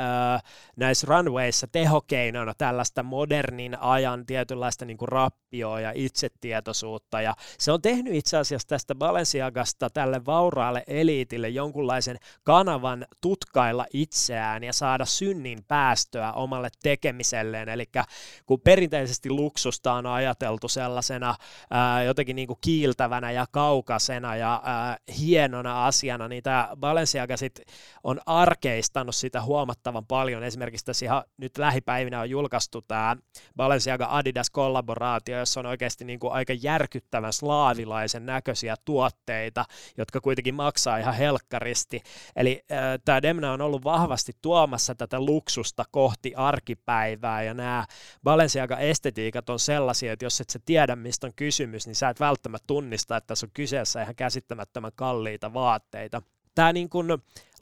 näissä 0.77 1.07
runwayissa 1.11 1.67
tehokeinona 1.67 2.55
tällaista 2.55 3.03
modernin 3.03 3.79
ajan 3.81 4.27
tietynlaista 4.27 4.85
niin 4.85 4.99
kuin 4.99 5.09
rappioa 5.09 5.81
ja 5.81 5.93
itsetietoisuutta, 5.95 7.21
ja 7.21 7.37
se 7.59 7.73
on 7.73 7.83
tehnyt 7.83 8.15
itse 8.15 8.37
asiassa 8.37 8.69
tästä 8.69 8.95
Balenciagasta 8.95 9.91
tälle 9.91 10.25
vauraalle 10.27 10.85
eliitille 10.87 11.49
jonkunlaisen 11.49 12.19
kanavan 12.43 13.07
tutkailla 13.21 13.87
itseään, 13.93 14.65
ja 14.65 14.73
saada 14.73 15.05
synnin 15.05 15.59
päästöä 15.69 16.33
omalle 16.33 16.69
tekemiselleen. 16.83 17.69
Eli 17.69 17.87
kun 18.47 18.61
perinteisesti 18.61 19.31
luksusta 19.31 19.93
on 19.93 20.07
ajateltu 20.07 20.69
sellaisena 20.69 21.35
ää, 21.71 22.03
jotenkin 22.03 22.37
niin 22.37 22.47
kuin 22.49 22.59
kiiltävänä 22.61 23.31
ja 23.31 23.47
kaukasena 23.51 24.37
ja 24.37 24.63
ää, 24.65 24.97
hienona 25.19 25.87
asiana, 25.87 26.29
niin 26.29 26.43
tämä 26.43 26.69
Balenciaga 26.77 27.37
sit 27.37 27.61
on 28.05 28.21
arkeistanut 28.27 29.15
sitä 29.15 29.43
huomattavan 29.43 30.07
paljon. 30.07 30.45
Esimerkiksi 30.45 30.85
tässä 30.85 31.05
ihan 31.07 31.25
nyt 31.37 31.59
lähipäivinä 31.59 32.21
on 32.21 32.31
julkaistu 32.31 32.83
tämä 32.83 33.17
Balenciaga 33.57 34.09
Adidas-kollaboraatio, 34.11 35.39
jossa 35.39 35.61
on 35.61 35.67
oikeasti 35.67 36.05
niin 36.05 36.19
kuin 36.21 36.33
aika 36.33 36.53
järkyttävän 36.53 37.33
slaavilaisen 37.33 38.27
näköisiä 38.27 38.75
tuotteita, 38.85 39.65
jotka 39.99 40.21
kuitenkin 40.21 40.55
maksaa 40.55 40.99
ihan 40.99 41.15
helkkaristi. 41.15 42.03
Eli 42.37 42.65
tämä 43.05 43.23
Demna 43.23 43.53
on 43.53 43.61
ollut 43.61 43.85
vahvasti 43.85 44.33
tuomassa 44.43 44.95
tätä 44.95 45.21
luksusta 45.21 45.85
kohti 45.91 46.35
arkipäivää 46.37 47.43
ja 47.43 47.55
nämä 47.55 47.87
Balenciaga-estetiikat 48.25 49.51
on 49.51 49.59
sellaisia, 49.59 50.13
että 50.13 50.25
jos 50.25 50.41
et 50.41 50.51
sä 50.51 50.59
tiedä, 50.65 50.97
mistä 50.97 51.27
on 51.27 51.33
kysymys, 51.37 51.87
niin 51.87 51.95
sä 51.95 52.09
et 52.09 52.21
välttämättä 52.21 52.67
tunnista, 52.67 53.17
että 53.17 53.27
tässä 53.27 53.47
on 53.47 53.51
kyseessä 53.55 54.03
ihan 54.03 54.15
käsittämättömän 54.15 54.93
kalliita 54.95 55.55
vaatteita. 55.55 56.23
Tämä 56.55 56.73
niin 56.73 56.89
kuin 56.89 57.09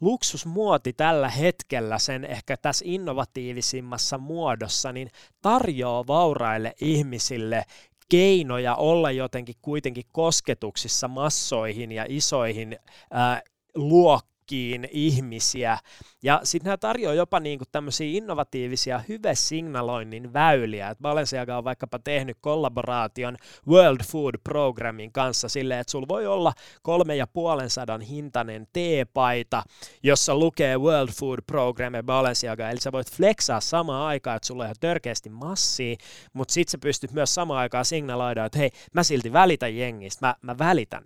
luksusmuoti 0.00 0.92
tällä 0.92 1.28
hetkellä 1.28 1.98
sen 1.98 2.24
ehkä 2.24 2.56
tässä 2.56 2.84
innovatiivisimmassa 2.88 4.18
muodossa, 4.18 4.92
niin 4.92 5.10
tarjoaa 5.42 6.06
vauraille 6.06 6.74
ihmisille 6.80 7.64
keinoja 8.08 8.74
olla 8.74 9.10
jotenkin 9.10 9.56
kuitenkin 9.62 10.04
kosketuksissa 10.12 11.08
massoihin 11.08 11.92
ja 11.92 12.06
isoihin 12.08 12.78
ää, 13.10 13.42
luokkiin 13.74 14.29
tutkiin 14.50 14.88
ihmisiä. 14.90 15.78
Ja 16.22 16.40
sitten 16.44 16.64
nämä 16.64 16.76
tarjoaa 16.76 17.14
jopa 17.14 17.40
niinku 17.40 17.64
tämmöisiä 17.72 18.06
innovatiivisia 18.10 19.00
hyvesignaloinnin 19.08 20.32
väyliä. 20.32 20.90
Et 20.90 20.98
Balenciaga 20.98 21.58
on 21.58 21.64
vaikkapa 21.64 21.98
tehnyt 21.98 22.36
kollaboraation 22.40 23.36
World 23.68 24.00
Food 24.04 24.34
Programmin 24.44 25.12
kanssa 25.12 25.48
silleen, 25.48 25.80
että 25.80 25.90
sulla 25.90 26.08
voi 26.08 26.26
olla 26.26 26.52
kolme 26.82 27.16
ja 27.16 27.26
puolen 27.26 27.70
sadan 27.70 28.00
hintainen 28.00 28.66
teepaita, 28.72 29.62
jossa 30.02 30.34
lukee 30.34 30.76
World 30.78 31.12
Food 31.18 31.38
Program 31.46 31.94
ja 31.94 32.02
Balenciaga. 32.02 32.70
Eli 32.70 32.80
sä 32.80 32.92
voit 32.92 33.12
flexaa 33.12 33.60
samaan 33.60 34.06
aikaan, 34.06 34.36
että 34.36 34.46
sulla 34.46 34.62
on 34.62 34.66
ihan 34.66 34.76
törkeästi 34.80 35.30
massia, 35.30 35.96
mutta 36.32 36.54
sitten 36.54 36.70
sä 36.70 36.78
pystyt 36.78 37.12
myös 37.12 37.34
samaan 37.34 37.60
aikaan 37.60 37.84
signaloida, 37.84 38.44
että 38.44 38.58
hei, 38.58 38.70
mä 38.92 39.02
silti 39.02 39.32
välitän 39.32 39.76
jengistä, 39.76 40.26
mä, 40.26 40.34
mä 40.42 40.58
välitän. 40.58 41.04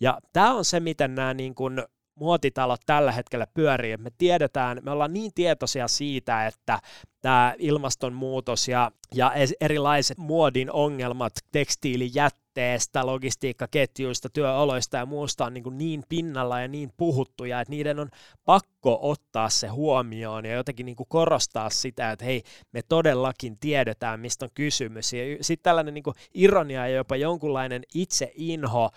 Ja 0.00 0.18
tämä 0.32 0.54
on 0.54 0.64
se, 0.64 0.80
miten 0.80 1.14
nämä 1.14 1.34
niin 1.34 1.54
kun 1.54 1.82
muotitalot 2.14 2.80
tällä 2.86 3.12
hetkellä 3.12 3.46
pyörii. 3.54 3.96
Me 3.96 4.10
tiedetään, 4.18 4.80
me 4.82 4.90
ollaan 4.90 5.12
niin 5.12 5.30
tietoisia 5.34 5.88
siitä, 5.88 6.46
että 6.46 6.78
tämä 7.22 7.54
ilmastonmuutos 7.58 8.68
ja, 8.68 8.90
ja 9.14 9.32
erilaiset 9.60 10.18
muodin 10.18 10.72
ongelmat 10.72 11.32
tekstiilijätteestä, 11.52 13.06
logistiikkaketjuista, 13.06 14.28
työoloista 14.30 14.96
ja 14.96 15.06
muusta 15.06 15.44
on 15.44 15.54
niin, 15.54 15.64
kuin 15.64 15.78
niin 15.78 16.02
pinnalla 16.08 16.60
ja 16.60 16.68
niin 16.68 16.92
puhuttuja, 16.96 17.60
että 17.60 17.70
niiden 17.70 17.98
on 17.98 18.10
pakko 18.44 18.98
ottaa 19.02 19.48
se 19.48 19.68
huomioon 19.68 20.44
ja 20.44 20.54
jotenkin 20.54 20.86
niin 20.86 20.96
kuin 20.96 21.08
korostaa 21.08 21.70
sitä, 21.70 22.12
että 22.12 22.24
hei, 22.24 22.42
me 22.72 22.82
todellakin 22.88 23.58
tiedetään, 23.58 24.20
mistä 24.20 24.44
on 24.44 24.50
kysymys. 24.54 25.12
Ja 25.12 25.22
sitten 25.40 25.62
tällainen 25.62 25.94
niin 25.94 26.04
kuin 26.04 26.16
ironia 26.34 26.88
ja 26.88 26.96
jopa 26.96 27.16
jonkunlainen 27.16 27.82
itseinho 27.94 28.90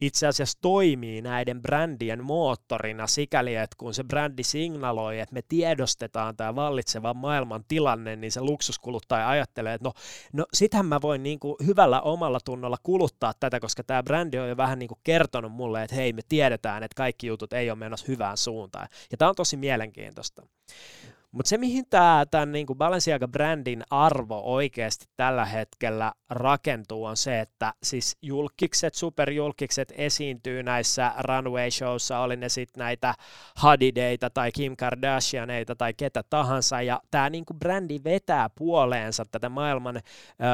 itse 0.00 0.26
asiassa 0.26 0.58
toimii 0.62 1.22
näiden 1.22 1.62
brändien 1.62 2.24
moottorina 2.24 3.06
sikäli, 3.06 3.54
että 3.54 3.76
kun 3.78 3.94
se 3.94 4.04
brändi 4.04 4.42
signaloi, 4.42 5.20
että 5.20 5.34
me 5.34 5.42
tiedostetaan 5.48 6.36
tämä 6.36 6.54
vallitseva 6.54 7.14
maailman 7.14 7.64
tilanne, 7.68 8.16
niin 8.16 8.32
se 8.32 8.40
luksuskuluttaja 8.40 9.28
ajattelee, 9.28 9.74
että 9.74 9.88
no, 9.88 9.92
no 10.32 10.46
sitähän 10.54 10.86
mä 10.86 11.00
voin 11.02 11.22
niin 11.22 11.40
kuin 11.40 11.56
hyvällä 11.66 12.00
omalla 12.00 12.38
tunnolla 12.44 12.76
kuluttaa 12.82 13.32
tätä, 13.40 13.60
koska 13.60 13.84
tämä 13.84 14.02
brändi 14.02 14.38
on 14.38 14.48
jo 14.48 14.56
vähän 14.56 14.78
niin 14.78 14.88
kuin 14.88 15.00
kertonut 15.04 15.52
mulle, 15.52 15.82
että 15.82 15.96
hei 15.96 16.12
me 16.12 16.22
tiedetään, 16.28 16.82
että 16.82 16.96
kaikki 16.96 17.26
jutut 17.26 17.52
ei 17.52 17.70
ole 17.70 17.78
menossa 17.78 18.06
hyvään 18.08 18.36
suuntaan. 18.36 18.88
Ja 19.10 19.16
tämä 19.16 19.28
on 19.28 19.34
tosi 19.34 19.56
mielenkiintoista. 19.56 20.42
Mutta 21.32 21.48
se, 21.48 21.58
mihin 21.58 21.84
tämä 21.90 22.26
tämän 22.30 22.52
niin 22.52 22.66
Balenciaga-brändin 22.66 23.82
arvo 23.90 24.42
oikeasti 24.44 25.06
tällä 25.16 25.44
hetkellä 25.44 26.12
rakentuu, 26.30 27.04
on 27.04 27.16
se, 27.16 27.40
että 27.40 27.74
siis 27.82 28.16
julkikset, 28.22 28.94
superjulkikset 28.94 29.92
esiintyy 29.96 30.62
näissä 30.62 31.12
runway-showissa, 31.18 32.18
oli 32.18 32.36
ne 32.36 32.48
sitten 32.48 32.80
näitä 32.80 33.14
Hadideita 33.56 34.30
tai 34.30 34.52
Kim 34.52 34.76
Kardashianeita 34.76 35.76
tai 35.76 35.94
ketä 35.94 36.22
tahansa, 36.30 36.82
ja 36.82 37.00
tämä 37.10 37.30
niin 37.30 37.44
brändi 37.58 38.00
vetää 38.04 38.50
puoleensa 38.58 39.24
tätä 39.30 39.48
maailman 39.48 39.96
ö, 39.96 40.00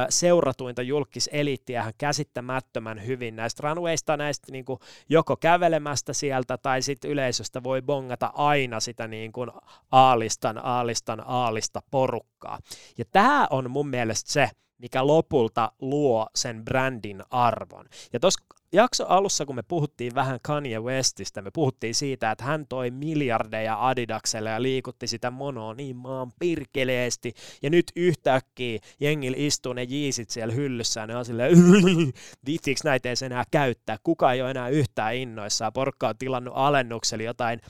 seuratuinta 0.08 0.82
julkiseliittiä 0.82 1.92
käsittämättömän 1.98 3.06
hyvin 3.06 3.36
näistä 3.36 3.68
runwaysta, 3.68 4.16
näistä 4.16 4.52
niin 4.52 4.64
joko 5.08 5.36
kävelemästä 5.36 6.12
sieltä 6.12 6.58
tai 6.58 6.82
sitten 6.82 7.10
yleisöstä 7.10 7.62
voi 7.62 7.82
bongata 7.82 8.32
aina 8.34 8.80
sitä 8.80 9.08
niin 9.08 9.32
kuin 9.32 9.50
aalistan 9.92 10.65
aalistan 10.66 11.22
aalista 11.26 11.82
porukkaa. 11.90 12.58
Ja 12.98 13.04
tämä 13.12 13.46
on 13.50 13.70
mun 13.70 13.88
mielestä 13.88 14.32
se, 14.32 14.50
mikä 14.78 15.06
lopulta 15.06 15.72
luo 15.80 16.26
sen 16.34 16.64
brändin 16.64 17.22
arvon. 17.30 17.86
Ja 18.12 18.20
tuossa 18.20 18.44
jakso 18.72 19.06
alussa, 19.06 19.46
kun 19.46 19.54
me 19.54 19.62
puhuttiin 19.62 20.14
vähän 20.14 20.38
Kanye 20.42 20.80
Westistä, 20.80 21.42
me 21.42 21.50
puhuttiin 21.50 21.94
siitä, 21.94 22.30
että 22.30 22.44
hän 22.44 22.66
toi 22.68 22.90
miljardeja 22.90 23.88
Adidakselle 23.88 24.50
ja 24.50 24.62
liikutti 24.62 25.06
sitä 25.06 25.30
monoa 25.30 25.74
niin 25.74 25.96
maan 25.96 26.32
pirkeleesti, 26.38 27.34
ja 27.62 27.70
nyt 27.70 27.86
yhtäkkiä 27.96 28.78
jengillä 29.00 29.36
istuu 29.40 29.72
ne 29.72 29.82
jiisit 29.82 30.30
siellä 30.30 30.54
hyllyssä, 30.54 31.00
ja 31.00 31.06
ne 31.06 31.16
on 31.16 31.24
silleen, 31.24 31.52
näitä 32.84 33.08
ei 33.08 33.14
enää 33.26 33.44
käyttää, 33.50 33.96
kuka 34.02 34.32
ei 34.32 34.42
ole 34.42 34.50
enää 34.50 34.68
yhtään 34.68 35.14
innoissaan, 35.14 35.72
porukka 35.72 36.08
on 36.08 36.18
tilannut 36.18 36.54
alennuksella 36.56 37.24
jotain 37.24 37.60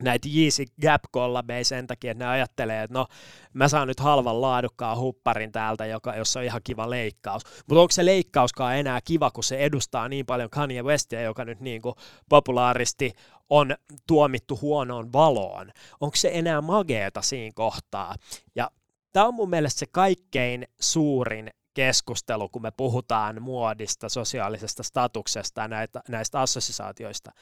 näitä 0.00 0.28
Yeezy 0.36 0.64
Gap 0.82 1.02
kollabeja 1.10 1.64
sen 1.64 1.86
takia, 1.86 2.10
että 2.10 2.24
ne 2.24 2.30
ajattelee, 2.30 2.82
että 2.82 2.98
no 2.98 3.06
mä 3.52 3.68
saan 3.68 3.88
nyt 3.88 4.00
halvan 4.00 4.40
laadukkaan 4.40 4.98
hupparin 4.98 5.52
täältä, 5.52 5.86
joka, 5.86 6.16
jossa 6.16 6.40
on 6.40 6.46
ihan 6.46 6.60
kiva 6.64 6.90
leikkaus. 6.90 7.42
Mutta 7.68 7.80
onko 7.80 7.92
se 7.92 8.04
leikkauskaan 8.04 8.76
enää 8.76 9.00
kiva, 9.04 9.30
kun 9.30 9.44
se 9.44 9.56
edustaa 9.56 10.08
niin 10.08 10.26
paljon 10.26 10.50
Kanye 10.50 10.82
Westia, 10.82 11.22
joka 11.22 11.44
nyt 11.44 11.60
niin 11.60 11.82
kuin 11.82 11.94
populaaristi 12.28 13.12
on 13.50 13.74
tuomittu 14.06 14.58
huonoon 14.62 15.12
valoon. 15.12 15.70
Onko 16.00 16.16
se 16.16 16.30
enää 16.32 16.60
mageeta 16.60 17.22
siinä 17.22 17.52
kohtaa? 17.54 18.14
Ja 18.54 18.70
tämä 19.12 19.26
on 19.26 19.34
mun 19.34 19.50
mielestä 19.50 19.78
se 19.78 19.86
kaikkein 19.86 20.66
suurin 20.80 21.50
keskustelu, 21.74 22.48
kun 22.48 22.62
me 22.62 22.70
puhutaan 22.70 23.42
muodista, 23.42 24.08
sosiaalisesta 24.08 24.82
statuksesta 24.82 25.60
ja 25.60 25.68
näitä, 25.68 26.00
näistä 26.08 26.40
assosiaatioista 26.40 27.32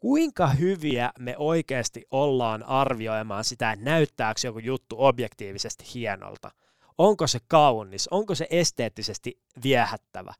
kuinka 0.00 0.48
hyviä 0.48 1.12
me 1.18 1.34
oikeasti 1.38 2.04
ollaan 2.10 2.62
arvioimaan 2.62 3.44
sitä, 3.44 3.72
että 3.72 3.84
näyttääkö 3.84 4.40
joku 4.44 4.58
juttu 4.58 4.96
objektiivisesti 4.98 5.84
hienolta. 5.94 6.50
Onko 6.98 7.26
se 7.26 7.38
kaunis, 7.48 8.08
onko 8.08 8.34
se 8.34 8.46
esteettisesti 8.50 9.38
viehättävä. 9.62 10.34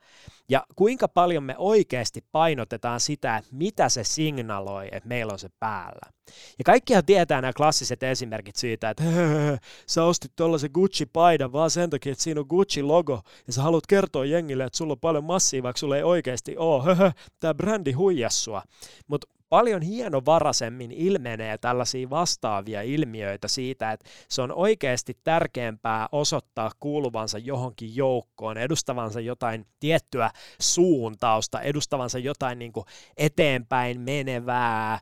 Ja 0.49 0.67
kuinka 0.77 1.09
paljon 1.09 1.43
me 1.43 1.55
oikeasti 1.59 2.25
painotetaan 2.33 3.01
sitä, 3.01 3.37
että 3.37 3.51
mitä 3.53 3.89
se 3.89 4.05
signaloi, 4.05 4.89
että 4.93 5.09
meillä 5.09 5.33
on 5.33 5.39
se 5.39 5.49
päällä. 5.59 6.13
Ja 6.59 6.65
kaikkihan 6.65 7.05
tietää 7.05 7.41
nämä 7.41 7.53
klassiset 7.53 8.03
esimerkit 8.03 8.57
siitä, 8.57 8.91
että 8.91 9.05
sä 9.87 10.05
ostit 10.05 10.33
tuollaisen 10.37 10.71
Gucci-paidan 10.75 11.53
vaan 11.53 11.71
sen 11.71 11.91
takia, 11.91 12.13
että 12.13 12.25
siinä 12.25 12.41
on 12.41 12.47
Gucci-logo, 12.47 13.23
ja 13.47 13.53
sä 13.53 13.63
haluat 13.63 13.87
kertoa 13.87 14.25
jengille, 14.25 14.65
että 14.65 14.77
sulla 14.77 14.93
on 14.93 15.01
paljon 15.01 15.25
massia, 15.25 15.63
vaikka 15.63 15.79
sulla 15.79 15.97
ei 15.97 16.03
oikeasti 16.03 16.57
ole. 16.57 17.13
Tämä 17.41 17.55
brändi 17.55 17.93
huijassua. 17.93 18.63
Mutta 19.09 19.27
paljon 19.51 19.83
hienovaraisemmin 19.83 20.93
ilmenee 20.93 21.59
tällaisia 21.59 22.11
vastaavia 22.11 22.83
ilmiöitä 22.83 23.49
siitä, 23.49 23.93
että 23.93 24.09
se 24.29 24.43
on 24.43 24.53
oikeasti 24.53 25.19
tärkeämpää 25.25 26.09
osoittaa 26.13 26.71
kuuluvansa 26.81 27.39
johonkin 27.39 27.97
joukkoon, 27.97 28.59
edustavansa 28.59 29.21
jotain 29.21 29.67
tiettyä 29.81 30.31
suuntausta, 30.61 31.61
edustavansa 31.61 32.19
jotain 32.19 32.59
niin 32.59 32.73
kuin 32.73 32.87
eteenpäin 33.17 34.01
menevää, 34.01 34.99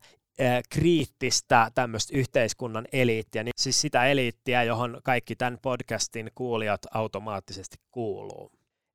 kriittistä 0.69 1.71
tämmöistä 1.75 2.17
yhteiskunnan 2.17 2.87
eliittiä, 2.91 3.43
niin 3.43 3.53
siis 3.57 3.81
sitä 3.81 4.05
eliittiä, 4.05 4.63
johon 4.63 5.01
kaikki 5.03 5.35
tämän 5.35 5.59
podcastin 5.61 6.31
kuulijat 6.35 6.81
automaattisesti 6.93 7.77
kuuluu. 7.91 8.51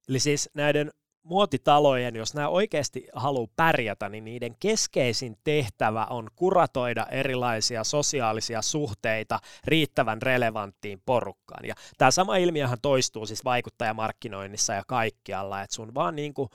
Eli 0.08 0.20
siis 0.20 0.50
näiden 0.54 0.90
muotitalojen, 1.24 2.16
jos 2.16 2.34
nämä 2.34 2.48
oikeasti 2.48 3.06
haluaa 3.12 3.52
pärjätä, 3.56 4.08
niin 4.08 4.24
niiden 4.24 4.56
keskeisin 4.60 5.36
tehtävä 5.44 6.04
on 6.04 6.28
kuratoida 6.36 7.06
erilaisia 7.10 7.84
sosiaalisia 7.84 8.62
suhteita 8.62 9.40
riittävän 9.64 10.22
relevanttiin 10.22 11.02
porukkaan. 11.06 11.64
Ja 11.64 11.74
tämä 11.98 12.10
sama 12.10 12.36
ilmiöhän 12.36 12.78
toistuu 12.82 13.26
siis 13.26 13.44
vaikuttajamarkkinoinnissa 13.44 14.72
ja 14.72 14.82
kaikkialla, 14.86 15.62
että 15.62 15.76
sun 15.76 15.94
vaan 15.94 16.16
niin 16.16 16.34
kuin 16.34 16.48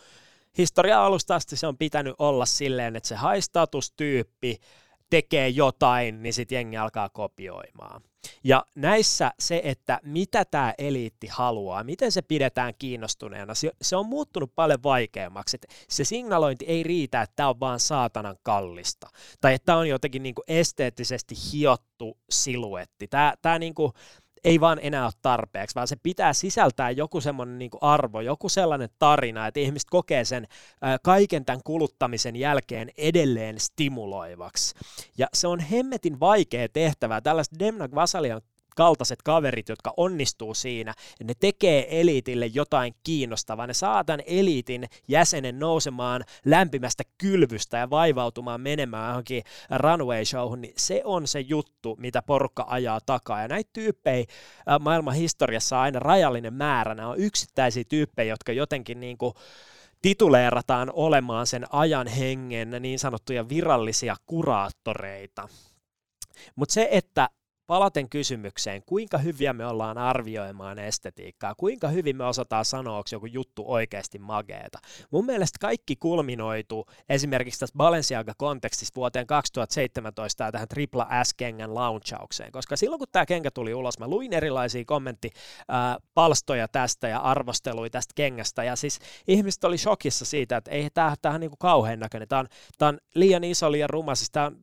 historia 0.57 1.05
alusta 1.05 1.35
asti 1.35 1.55
se 1.55 1.67
on 1.67 1.77
pitänyt 1.77 2.15
olla 2.19 2.45
silleen, 2.45 2.95
että 2.95 3.09
se 3.09 3.15
haistatustyyppi 3.15 4.59
tekee 5.09 5.49
jotain, 5.49 6.23
niin 6.23 6.33
sitten 6.33 6.55
jengi 6.55 6.77
alkaa 6.77 7.09
kopioimaan. 7.09 8.01
Ja 8.43 8.65
näissä 8.75 9.31
se, 9.39 9.61
että 9.63 9.99
mitä 10.03 10.45
tämä 10.45 10.73
eliitti 10.77 11.27
haluaa, 11.27 11.83
miten 11.83 12.11
se 12.11 12.21
pidetään 12.21 12.73
kiinnostuneena, 12.79 13.53
se, 13.81 13.95
on 13.95 14.05
muuttunut 14.05 14.55
paljon 14.55 14.83
vaikeammaksi. 14.83 15.57
Et 15.57 15.67
se 15.89 16.03
signalointi 16.03 16.65
ei 16.65 16.83
riitä, 16.83 17.21
että 17.21 17.33
tämä 17.35 17.49
on 17.49 17.59
vaan 17.59 17.79
saatanan 17.79 18.37
kallista. 18.43 19.07
Tai 19.41 19.53
että 19.53 19.65
tämä 19.65 19.77
on 19.77 19.89
jotenkin 19.89 20.23
niinku 20.23 20.43
esteettisesti 20.47 21.35
hiottu 21.53 22.17
siluetti. 22.29 23.07
Tämä 23.41 23.59
niinku, 23.59 23.93
ei 24.43 24.59
vaan 24.59 24.79
enää 24.81 25.03
ole 25.03 25.11
tarpeeksi, 25.21 25.75
vaan 25.75 25.87
se 25.87 25.95
pitää 26.03 26.33
sisältää 26.33 26.91
joku 26.91 27.21
semmoinen 27.21 27.59
niin 27.59 27.69
arvo, 27.81 28.21
joku 28.21 28.49
sellainen 28.49 28.89
tarina, 28.99 29.47
että 29.47 29.59
ihmiset 29.59 29.89
kokee 29.89 30.25
sen 30.25 30.47
kaiken 31.03 31.45
tämän 31.45 31.61
kuluttamisen 31.63 32.35
jälkeen 32.35 32.89
edelleen 32.97 33.59
stimuloivaksi. 33.59 34.75
Ja 35.17 35.27
se 35.33 35.47
on 35.47 35.59
hemmetin 35.59 36.19
vaikea 36.19 36.69
tehtävä. 36.69 37.21
Tällaiset 37.21 37.59
Demna 37.59 37.89
Vasalian 37.95 38.41
kaltaiset 38.75 39.21
kaverit, 39.21 39.69
jotka 39.69 39.93
onnistuu 39.97 40.53
siinä, 40.53 40.93
ne 41.23 41.33
tekee 41.39 42.01
eliitille 42.01 42.45
jotain 42.45 42.95
kiinnostavaa, 43.03 43.67
ne 43.67 43.73
saa 43.73 44.03
tämän 44.03 44.21
eliitin 44.25 44.85
jäsenen 45.07 45.59
nousemaan 45.59 46.23
lämpimästä 46.45 47.03
kylvystä 47.17 47.77
ja 47.77 47.89
vaivautumaan 47.89 48.61
menemään 48.61 49.09
johonkin 49.09 49.43
runway 49.77 50.25
showhun, 50.25 50.61
niin 50.61 50.73
se 50.77 51.01
on 51.05 51.27
se 51.27 51.39
juttu, 51.39 51.95
mitä 51.99 52.21
porukka 52.21 52.65
ajaa 52.69 52.99
takaa. 53.05 53.41
Ja 53.41 53.47
näitä 53.47 53.69
tyyppejä 53.73 54.25
maailman 54.79 55.15
historiassa 55.15 55.77
on 55.77 55.83
aina 55.83 55.99
rajallinen 55.99 56.53
määrä. 56.53 56.95
Nämä 56.95 57.09
on 57.09 57.19
yksittäisiä 57.19 57.83
tyyppejä, 57.89 58.33
jotka 58.33 58.51
jotenkin 58.51 58.99
niin 58.99 59.17
kuin 59.17 59.33
tituleerataan 60.01 60.91
olemaan 60.93 61.47
sen 61.47 61.65
ajan 61.73 62.07
hengen 62.07 62.75
niin 62.79 62.99
sanottuja 62.99 63.49
virallisia 63.49 64.15
kuraattoreita. 64.25 65.49
Mutta 66.55 66.73
se, 66.73 66.87
että 66.91 67.29
palaten 67.69 68.09
kysymykseen, 68.09 68.83
kuinka 68.85 69.17
hyviä 69.17 69.53
me 69.53 69.65
ollaan 69.65 69.97
arvioimaan 69.97 70.79
estetiikkaa, 70.79 71.55
kuinka 71.55 71.87
hyvin 71.87 72.17
me 72.17 72.25
osataan 72.25 72.65
sanoa, 72.65 72.97
onko 72.97 73.09
joku 73.11 73.25
juttu 73.25 73.63
oikeasti 73.67 74.19
mageeta. 74.19 74.79
Mun 75.11 75.25
mielestä 75.25 75.57
kaikki 75.61 75.95
kulminoitu 75.95 76.85
esimerkiksi 77.09 77.59
tässä 77.59 77.75
Balenciaga-kontekstissa 77.77 78.95
vuoteen 78.95 79.27
2017 79.27 80.43
ja 80.43 80.51
tähän 80.51 80.67
Tripla 80.67 81.07
S-kengän 81.23 81.75
launchaukseen, 81.75 82.51
koska 82.51 82.75
silloin 82.75 82.99
kun 82.99 83.07
tämä 83.11 83.25
kenkä 83.25 83.51
tuli 83.51 83.73
ulos, 83.73 83.99
mä 83.99 84.07
luin 84.07 84.33
erilaisia 84.33 84.85
kommenttipalstoja 84.85 86.67
tästä 86.67 87.07
ja 87.07 87.19
arvosteluja 87.19 87.89
tästä 87.89 88.13
kengästä, 88.15 88.63
ja 88.63 88.75
siis 88.75 88.99
ihmiset 89.27 89.63
oli 89.63 89.77
shokissa 89.77 90.25
siitä, 90.25 90.57
että 90.57 90.71
ei 90.71 90.89
tämä, 90.93 91.15
on 91.25 91.39
niin 91.39 91.51
kuin 91.51 91.59
kauhean 91.59 91.99
näköinen, 91.99 92.27
tämä 92.27 92.39
on, 92.39 92.47
on 92.81 92.99
liian 93.15 93.43
iso, 93.43 93.71
liian 93.71 93.89
ruma, 93.89 94.15
siis 94.15 94.31
tämä 94.31 94.45
on, 94.45 94.57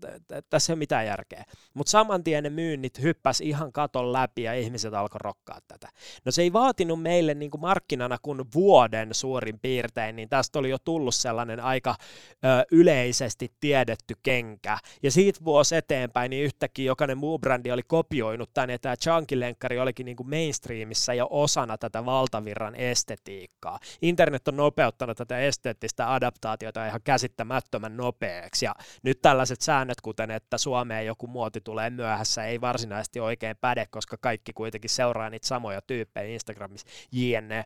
tässä 0.51 0.73
ei 0.73 0.75
ole 0.75 0.79
mitään 0.79 1.07
järkeä. 1.07 1.45
Mutta 1.75 1.90
saman 1.90 2.25
tien 2.25 2.42
ne 2.45 2.51
myynnit 2.51 2.95
tyypit 2.96 3.16
hyppäs 3.16 3.40
ihan 3.40 3.72
katon 3.72 4.12
läpi 4.12 4.42
ja 4.42 4.54
ihmiset 4.54 4.94
alkoi 4.94 5.18
rokkaa 5.22 5.59
tätä. 5.68 5.88
No 6.24 6.32
se 6.32 6.42
ei 6.42 6.52
vaatinut 6.52 7.02
meille 7.02 7.35
niin 7.35 7.50
kuin 7.50 7.61
markkinana 7.61 8.18
kuin 8.22 8.44
vuoden 8.54 9.14
suurin 9.14 9.59
piirtein, 9.61 10.16
niin 10.16 10.28
tästä 10.28 10.59
oli 10.59 10.70
jo 10.70 10.78
tullut 10.78 11.14
sellainen 11.14 11.61
aika 11.61 11.94
ö, 12.30 12.66
yleisesti 12.72 13.52
tiedetty 13.61 14.14
kenkä. 14.22 14.78
Ja 15.02 15.11
siitä 15.11 15.40
vuosi 15.44 15.76
eteenpäin, 15.76 16.30
niin 16.30 16.44
yhtäkkiä 16.44 16.87
jokainen 16.87 17.18
muu 17.18 17.38
brändi 17.38 17.70
oli 17.70 17.82
kopioinut 17.82 18.50
tänne, 18.54 18.74
ja 18.74 18.78
tämä 18.78 18.96
Chunky-lenkkari 18.96 19.78
olikin 19.78 20.04
niin 20.04 20.16
kuin 20.16 20.30
mainstreamissa 20.30 21.14
jo 21.14 21.26
osana 21.30 21.78
tätä 21.78 22.04
valtavirran 22.04 22.74
estetiikkaa. 22.74 23.78
Internet 24.02 24.48
on 24.48 24.56
nopeuttanut 24.56 25.16
tätä 25.16 25.38
esteettistä 25.38 26.14
adaptaatiota 26.14 26.87
ihan 26.87 27.00
käsittämättömän 27.04 27.96
nopeaksi, 27.96 28.64
ja 28.64 28.74
nyt 29.02 29.22
tällaiset 29.22 29.61
säännöt, 29.61 30.00
kuten 30.00 30.30
että 30.30 30.59
Suomeen 30.59 31.06
joku 31.06 31.26
muoti 31.26 31.61
tulee 31.61 31.90
myöhässä, 31.90 32.44
ei 32.44 32.61
varsinaisesti 32.88 33.20
oikein 33.20 33.57
päde, 33.57 33.87
koska 33.90 34.16
kaikki 34.20 34.53
kuitenkin 34.53 34.90
seuraa 34.90 35.31
niitä 35.31 35.46
samoja 35.46 35.83
tyyppejä 35.83 36.35
Instagramissa, 36.35 36.87
jne. 37.12 37.64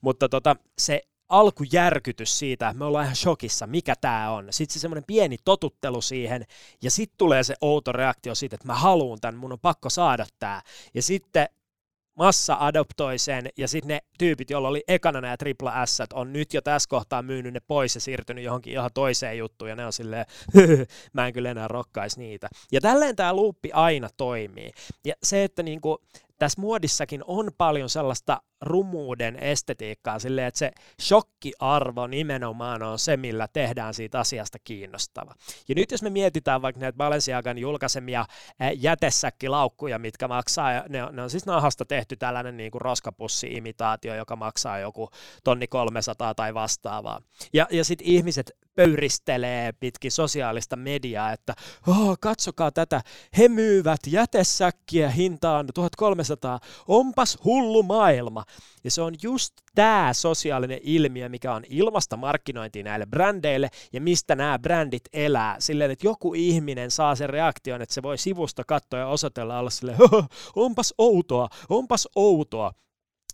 Mutta 0.00 0.28
tota, 0.28 0.56
se 0.78 1.02
alkujärkytys 1.28 2.38
siitä, 2.38 2.68
että 2.68 2.78
me 2.78 2.84
ollaan 2.84 3.04
ihan 3.04 3.16
shokissa, 3.16 3.66
mikä 3.66 3.94
tämä 4.00 4.30
on. 4.30 4.46
Sitten 4.50 4.74
se 4.74 4.80
semmoinen 4.80 5.04
pieni 5.06 5.36
totuttelu 5.44 6.00
siihen, 6.00 6.44
ja 6.82 6.90
sitten 6.90 7.18
tulee 7.18 7.42
se 7.42 7.54
outo 7.60 7.92
reaktio 7.92 8.34
siitä, 8.34 8.54
että 8.54 8.66
mä 8.66 8.74
haluan 8.74 9.20
tämän, 9.20 9.36
mun 9.40 9.52
on 9.52 9.60
pakko 9.60 9.90
saada 9.90 10.26
tämä. 10.38 10.62
Ja 10.94 11.02
sitten 11.02 11.48
massa 12.14 12.56
adoptoi 12.60 13.18
sen, 13.18 13.48
ja 13.56 13.68
sitten 13.68 13.88
ne 13.88 14.00
tyypit, 14.18 14.50
joilla 14.50 14.68
oli 14.68 14.84
ekana 14.88 15.20
nämä 15.20 15.36
tripla 15.36 15.86
S, 15.86 15.98
on 16.14 16.32
nyt 16.32 16.54
jo 16.54 16.60
tässä 16.62 16.88
kohtaa 16.88 17.22
myynyt 17.22 17.52
ne 17.52 17.60
pois 17.60 17.94
ja 17.94 18.00
siirtynyt 18.00 18.44
johonkin 18.44 18.72
ihan 18.72 18.90
toiseen 18.94 19.38
juttuun, 19.38 19.68
ja 19.68 19.76
ne 19.76 19.86
on 19.86 19.92
silleen, 19.92 20.26
mä 21.12 21.26
en 21.26 21.32
kyllä 21.32 21.50
enää 21.50 21.68
rokkaisi 21.68 22.20
niitä. 22.20 22.48
Ja 22.72 22.80
tälleen 22.80 23.16
tämä 23.16 23.34
luuppi 23.34 23.72
aina 23.72 24.08
toimii. 24.16 24.70
Ja 25.04 25.14
se, 25.22 25.44
että 25.44 25.62
niinku, 25.62 25.98
tässä 26.38 26.60
muodissakin 26.60 27.22
on 27.26 27.50
paljon 27.58 27.88
sellaista 27.88 28.42
rumuuden 28.62 29.36
estetiikkaa 29.36 30.18
silleen, 30.18 30.46
että 30.46 30.58
se 30.58 30.72
shokkiarvo 31.00 32.06
nimenomaan 32.06 32.82
on 32.82 32.98
se, 32.98 33.16
millä 33.16 33.48
tehdään 33.52 33.94
siitä 33.94 34.20
asiasta 34.20 34.58
kiinnostava. 34.64 35.34
Ja 35.68 35.74
nyt 35.74 35.90
jos 35.90 36.02
me 36.02 36.10
mietitään 36.10 36.62
vaikka 36.62 36.80
näitä 36.80 36.96
Balenciagan 36.96 37.58
julkaisemia 37.58 38.24
jätesäkkilaukkuja, 38.76 39.98
mitkä 39.98 40.28
maksaa, 40.28 40.84
ne 40.88 41.04
on, 41.04 41.16
ne 41.16 41.22
on 41.22 41.30
siis 41.30 41.46
nahasta 41.46 41.84
tehty 41.84 42.16
tällainen 42.16 42.56
niin 42.56 42.70
kuin 42.70 42.82
roskapussi-imitaatio, 42.82 44.14
joka 44.16 44.36
maksaa 44.36 44.78
joku 44.78 45.10
tonni 45.44 45.66
300 45.66 46.34
tai 46.34 46.54
vastaavaa. 46.54 47.22
Ja, 47.52 47.66
ja 47.70 47.84
sitten 47.84 48.06
ihmiset 48.06 48.52
pöyristelee 48.74 49.72
pitkin 49.72 50.12
sosiaalista 50.12 50.76
mediaa, 50.76 51.32
että 51.32 51.54
oh, 51.86 52.18
katsokaa 52.20 52.70
tätä, 52.70 53.00
he 53.38 53.48
myyvät 53.48 54.00
jätesäkkiä 54.06 55.10
hintaan 55.10 55.66
1300, 55.74 56.60
onpas 56.88 57.38
hullu 57.44 57.82
maailma. 57.82 58.44
Ja 58.84 58.90
se 58.90 59.02
on 59.02 59.14
just 59.22 59.54
tämä 59.74 60.10
sosiaalinen 60.12 60.80
ilmiö, 60.82 61.28
mikä 61.28 61.54
on 61.54 61.62
ilmasta 61.68 62.16
markkinointia 62.16 62.82
näille 62.82 63.06
brändeille 63.06 63.70
ja 63.92 64.00
mistä 64.00 64.36
nämä 64.36 64.58
brändit 64.58 65.04
elää. 65.12 65.56
Silleen, 65.58 65.90
että 65.90 66.06
joku 66.06 66.34
ihminen 66.34 66.90
saa 66.90 67.14
sen 67.14 67.30
reaktion, 67.30 67.82
että 67.82 67.94
se 67.94 68.02
voi 68.02 68.18
sivusta 68.18 68.62
katsoa 68.66 69.00
ja 69.00 69.06
osoitella 69.06 69.58
olla 69.58 69.70
silleen, 69.70 69.98
onpas 70.56 70.94
outoa, 70.98 71.48
onpas 71.68 72.08
outoa. 72.16 72.72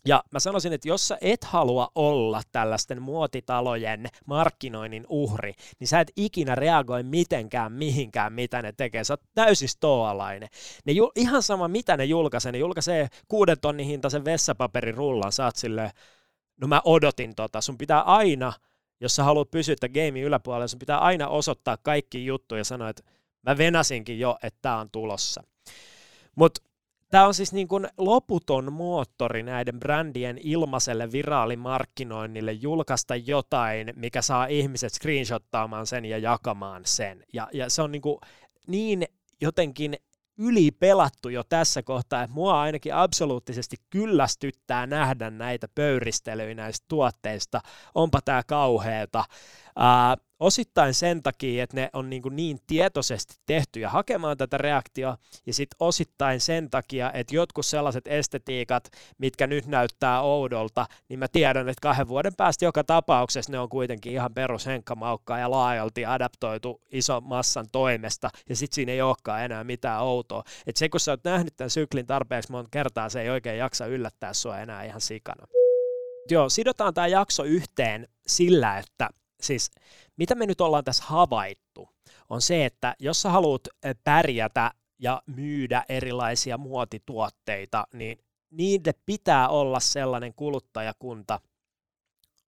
Ja 0.07 0.25
mä 0.33 0.41
sanoisin, 0.41 0.73
että 0.73 0.89
jos 0.89 1.09
sä 1.09 1.19
et 1.21 1.45
halua 1.45 1.89
olla 1.95 2.43
tällaisten 2.53 3.03
muotitalojen 3.03 4.07
markkinoinnin 4.27 5.07
uhri, 5.09 5.55
niin 5.81 5.89
sä 5.89 6.01
et 6.01 6.13
ikinä 6.17 6.55
reagoi 6.55 7.03
mitenkään 7.03 7.73
mihinkään, 7.73 8.33
mitä 8.33 8.63
ne 8.63 8.73
tekee. 8.73 9.05
Sä 9.05 9.13
oot 9.13 9.23
täysin 9.35 9.69
stoalainen. 9.69 10.49
Ne 10.85 10.93
ju- 10.93 11.13
ihan 11.17 11.43
sama, 11.43 11.69
mitä 11.69 11.97
ne 11.97 12.05
julkaisee. 12.05 12.53
Ne 12.53 12.59
julkaisee 12.59 13.09
kuuden 13.29 13.61
tonnin 13.61 13.87
hintaisen 13.87 14.25
vessapaperin 14.25 14.95
rullan. 14.95 15.33
Sä 15.33 15.45
oot 15.45 15.57
silleen, 15.57 15.91
no 16.61 16.69
mä 16.69 16.83
odotin 16.85 17.35
tota. 17.35 17.61
Sun 17.61 17.79
pitää 17.79 18.03
aina, 18.03 18.53
jos 19.01 19.17
sä 19.17 19.25
haluat 19.25 19.51
pysyä 19.51 19.77
game 19.95 20.21
yläpuolella, 20.21 20.69
sun 20.69 20.79
pitää 20.79 20.99
aina 20.99 21.29
osoittaa 21.29 21.77
kaikki 21.77 22.27
juttuja 22.27 22.61
ja 22.61 22.65
sanoa, 22.65 22.89
että 22.89 23.03
mä 23.43 23.59
venasinkin 23.59 24.19
jo, 24.19 24.39
että 24.43 24.59
tää 24.63 24.77
on 24.77 24.91
tulossa. 24.91 25.43
Mutta 26.35 26.61
Tämä 27.11 27.27
on 27.27 27.35
siis 27.35 27.53
niin 27.53 27.69
kuin 27.69 27.89
loputon 27.99 28.73
moottori 28.73 29.43
näiden 29.43 29.81
brändien 29.81 30.39
ilmaiselle 30.43 31.13
viraalimarkkinoinnille 31.13 32.53
julkaista 32.53 33.17
jotain, 33.17 33.93
mikä 33.97 34.23
saa 34.23 34.47
ihmiset 34.47 34.93
screenshottaamaan 34.93 35.87
sen 35.87 36.05
ja 36.05 36.19
jakamaan 36.19 36.83
sen. 36.85 37.25
Ja, 37.33 37.49
ja 37.53 37.71
se 37.71 37.83
on 37.83 37.93
niin, 37.93 38.03
kuin 38.03 38.19
niin 38.67 39.07
jotenkin 39.41 39.97
ylipelattu 40.39 41.29
jo 41.29 41.43
tässä 41.49 41.83
kohtaa, 41.83 42.23
että 42.23 42.35
mua 42.35 42.61
ainakin 42.61 42.95
absoluuttisesti 42.95 43.77
kyllästyttää 43.91 44.87
nähdä 44.87 45.31
näitä 45.31 45.69
pöyristelyjä 45.75 46.55
näistä 46.55 46.85
tuotteista, 46.89 47.61
onpa 47.95 48.21
tämä 48.25 48.43
kauheeta. 48.47 49.25
Osittain 50.41 50.95
sen 50.95 51.23
takia, 51.23 51.63
että 51.65 51.77
ne 51.77 51.91
on 51.93 52.11
niin, 52.11 52.23
kuin 52.23 52.37
niin 52.37 52.59
tietoisesti 52.67 53.35
tehtyjä 53.47 53.89
hakemaan 53.89 54.37
tätä 54.37 54.59
reaktioa, 54.59 55.19
ja 55.47 55.55
sitten 55.55 55.77
osittain 55.81 56.41
sen 56.41 56.71
takia, 56.71 57.13
että 57.13 57.35
jotkut 57.35 57.67
sellaiset 57.67 58.09
estetiikat, 58.09 58.91
mitkä 59.19 59.47
nyt 59.47 59.67
näyttää 59.67 60.21
oudolta, 60.23 60.87
niin 61.09 61.19
mä 61.19 61.29
tiedän, 61.29 61.69
että 61.69 61.83
kahden 61.83 62.09
vuoden 62.09 62.35
päästä 62.37 62.65
joka 62.65 62.85
tapauksessa 62.85 63.53
ne 63.53 63.59
on 63.59 63.69
kuitenkin 63.69 64.13
ihan 64.13 64.35
perus 64.35 64.67
henkkamaukkaa 64.67 65.39
ja 65.39 65.51
laajalti 65.51 66.07
adaptoitu 66.07 66.81
ison 66.93 67.25
massan 67.25 67.67
toimesta, 67.73 68.31
ja 68.49 68.57
sitten 68.57 68.75
siinä 68.75 68.93
ei 68.93 69.03
olekaan 69.03 69.45
enää 69.45 69.65
mitään 69.65 70.03
outoa. 70.03 70.43
Et 70.67 70.77
se, 70.77 70.89
kun 70.89 71.01
sä 71.01 71.13
oot 71.13 71.25
nähnyt 71.25 71.57
tämän 71.57 71.71
syklin 71.71 72.07
tarpeeksi 72.07 72.53
monta 72.53 72.69
kertaa, 72.71 73.09
se 73.09 73.21
ei 73.21 73.31
oikein 73.31 73.59
jaksa 73.59 73.87
yllättää 73.87 74.33
sua 74.33 74.59
enää 74.59 74.85
ihan 74.85 75.01
sikana. 75.01 75.47
Joo, 76.31 76.49
sidotaan 76.49 76.95
tämä 76.95 77.07
jakso 77.07 77.45
yhteen 77.45 78.09
sillä, 78.27 78.79
että 78.79 79.11
siis 79.43 79.71
mitä 80.17 80.35
me 80.35 80.47
nyt 80.47 80.61
ollaan 80.61 80.85
tässä 80.85 81.05
havaittu, 81.07 81.89
on 82.29 82.43
se, 82.43 82.65
että 82.65 82.95
jos 82.99 83.23
sä 83.23 83.31
haluat 83.31 83.63
pärjätä 84.05 84.71
ja 84.99 85.23
myydä 85.27 85.85
erilaisia 85.89 86.59
muotituotteita, 86.59 87.87
niin 87.93 88.19
niiden 88.51 88.95
pitää 89.07 89.49
olla 89.49 89.81
sellainen 89.81 90.35
kuluttajakunta. 90.35 91.41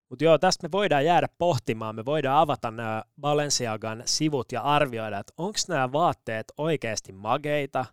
Mutta 0.08 0.24
joo, 0.24 0.38
tästä 0.38 0.66
me 0.66 0.72
voidaan 0.72 1.04
jäädä 1.04 1.28
pohtimaan, 1.38 1.96
me 1.96 2.04
voidaan 2.04 2.38
avata 2.38 2.70
nämä 2.70 3.02
Balenciagan 3.20 4.02
sivut 4.04 4.52
ja 4.52 4.62
arvioida, 4.62 5.18
että 5.18 5.32
onko 5.36 5.58
nämä 5.68 5.92
vaatteet 5.92 6.52
oikeasti 6.58 7.12
mageita, 7.12 7.84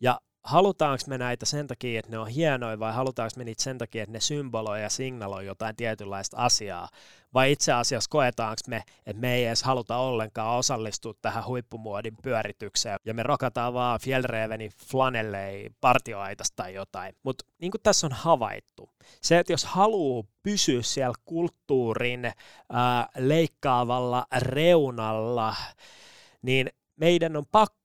ja 0.00 0.20
halutaanko 0.44 1.04
me 1.06 1.18
näitä 1.18 1.46
sen 1.46 1.66
takia, 1.66 1.98
että 1.98 2.10
ne 2.10 2.18
on 2.18 2.28
hienoja, 2.28 2.78
vai 2.78 2.92
halutaanko 2.92 3.32
me 3.36 3.44
niitä 3.44 3.62
sen 3.62 3.78
takia, 3.78 4.02
että 4.02 4.12
ne 4.12 4.20
symboloi 4.20 4.82
ja 4.82 4.88
signaloi 4.88 5.46
jotain 5.46 5.76
tietynlaista 5.76 6.36
asiaa, 6.36 6.88
vai 7.34 7.52
itse 7.52 7.72
asiassa 7.72 8.10
koetaanko 8.10 8.60
me, 8.68 8.82
että 9.06 9.20
me 9.20 9.34
ei 9.34 9.46
edes 9.46 9.62
haluta 9.62 9.96
ollenkaan 9.96 10.58
osallistua 10.58 11.14
tähän 11.22 11.46
huippumuodin 11.46 12.16
pyöritykseen, 12.22 12.98
ja 13.04 13.14
me 13.14 13.22
rokataan 13.22 13.74
vaan 13.74 14.00
Fjellrevenin 14.00 14.70
flanellei 14.86 15.70
partioaitasta 15.80 16.56
tai 16.56 16.74
jotain. 16.74 17.14
Mutta 17.22 17.44
niin 17.58 17.70
kuin 17.70 17.82
tässä 17.82 18.06
on 18.06 18.12
havaittu, 18.12 18.90
se, 19.20 19.38
että 19.38 19.52
jos 19.52 19.64
haluaa 19.64 20.24
pysyä 20.42 20.82
siellä 20.82 21.14
kulttuurin 21.24 22.32
ää, 22.72 23.08
leikkaavalla 23.16 24.26
reunalla, 24.38 25.54
niin 26.42 26.70
meidän 26.96 27.36
on 27.36 27.46
pakko 27.46 27.77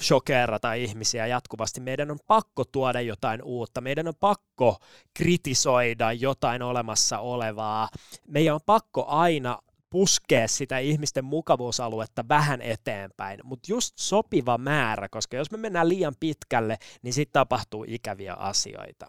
shokerata 0.00 0.74
ihmisiä 0.74 1.26
jatkuvasti, 1.26 1.80
meidän 1.80 2.10
on 2.10 2.18
pakko 2.26 2.64
tuoda 2.64 3.00
jotain 3.00 3.42
uutta, 3.42 3.80
meidän 3.80 4.08
on 4.08 4.14
pakko 4.20 4.76
kritisoida 5.14 6.12
jotain 6.12 6.62
olemassa 6.62 7.18
olevaa, 7.18 7.88
meidän 8.28 8.54
on 8.54 8.60
pakko 8.66 9.04
aina 9.06 9.58
puskea 9.90 10.48
sitä 10.48 10.78
ihmisten 10.78 11.24
mukavuusaluetta 11.24 12.24
vähän 12.28 12.62
eteenpäin, 12.62 13.40
mutta 13.44 13.72
just 13.72 13.98
sopiva 13.98 14.58
määrä, 14.58 15.08
koska 15.08 15.36
jos 15.36 15.50
me 15.50 15.56
mennään 15.56 15.88
liian 15.88 16.14
pitkälle, 16.20 16.78
niin 17.02 17.14
sitten 17.14 17.32
tapahtuu 17.32 17.84
ikäviä 17.88 18.34
asioita. 18.34 19.06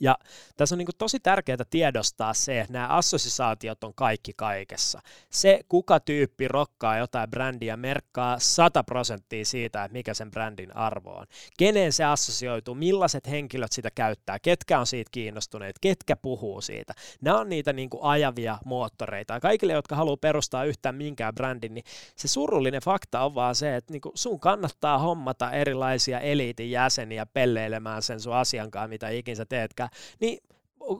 Ja 0.00 0.18
tässä 0.56 0.74
on 0.74 0.78
niin 0.78 0.88
tosi 0.98 1.20
tärkeää 1.20 1.56
tiedostaa 1.70 2.34
se, 2.34 2.60
että 2.60 2.72
nämä 2.72 2.88
assosiaatiot 2.88 3.84
on 3.84 3.94
kaikki 3.94 4.32
kaikessa. 4.36 5.00
Se, 5.30 5.60
kuka 5.68 6.00
tyyppi 6.00 6.48
rokkaa 6.48 6.98
jotain 6.98 7.30
brändiä, 7.30 7.76
merkkaa 7.76 8.38
100 8.38 8.84
prosenttia 8.84 9.44
siitä, 9.44 9.84
että 9.84 9.92
mikä 9.92 10.14
sen 10.14 10.30
brändin 10.30 10.76
arvo 10.76 11.10
on. 11.10 11.26
Keneen 11.58 11.92
se 11.92 12.04
assosioituu, 12.04 12.74
millaiset 12.74 13.30
henkilöt 13.30 13.72
sitä 13.72 13.90
käyttää, 13.94 14.38
ketkä 14.38 14.80
on 14.80 14.86
siitä 14.86 15.08
kiinnostuneet, 15.10 15.76
ketkä 15.80 16.16
puhuu 16.16 16.60
siitä. 16.60 16.94
Nämä 17.20 17.38
on 17.38 17.48
niitä 17.48 17.72
niin 17.72 17.90
ajavia 18.00 18.58
moottoreita. 18.64 19.34
Ja 19.34 19.40
kaikille, 19.40 19.72
jotka 19.72 19.96
haluaa 19.96 20.16
perustaa 20.16 20.64
yhtään 20.64 20.94
minkään 20.94 21.34
brändin, 21.34 21.74
niin 21.74 21.84
se 22.16 22.28
surullinen 22.28 22.82
fakta 22.82 23.20
on 23.20 23.34
vaan 23.34 23.54
se, 23.54 23.76
että 23.76 23.92
niin 23.92 24.02
sun 24.14 24.40
kannattaa 24.40 24.98
hommata 24.98 25.50
erilaisia 25.50 26.20
eliitin 26.20 26.70
jäseniä 26.70 27.26
pelleilemään 27.26 28.02
sen 28.02 28.20
sun 28.20 28.34
asiankaan, 28.34 28.90
mitä 28.90 29.08
ikinä 29.08 29.34
sä 29.34 29.46
teetkään 29.88 30.16
niin 30.20 30.38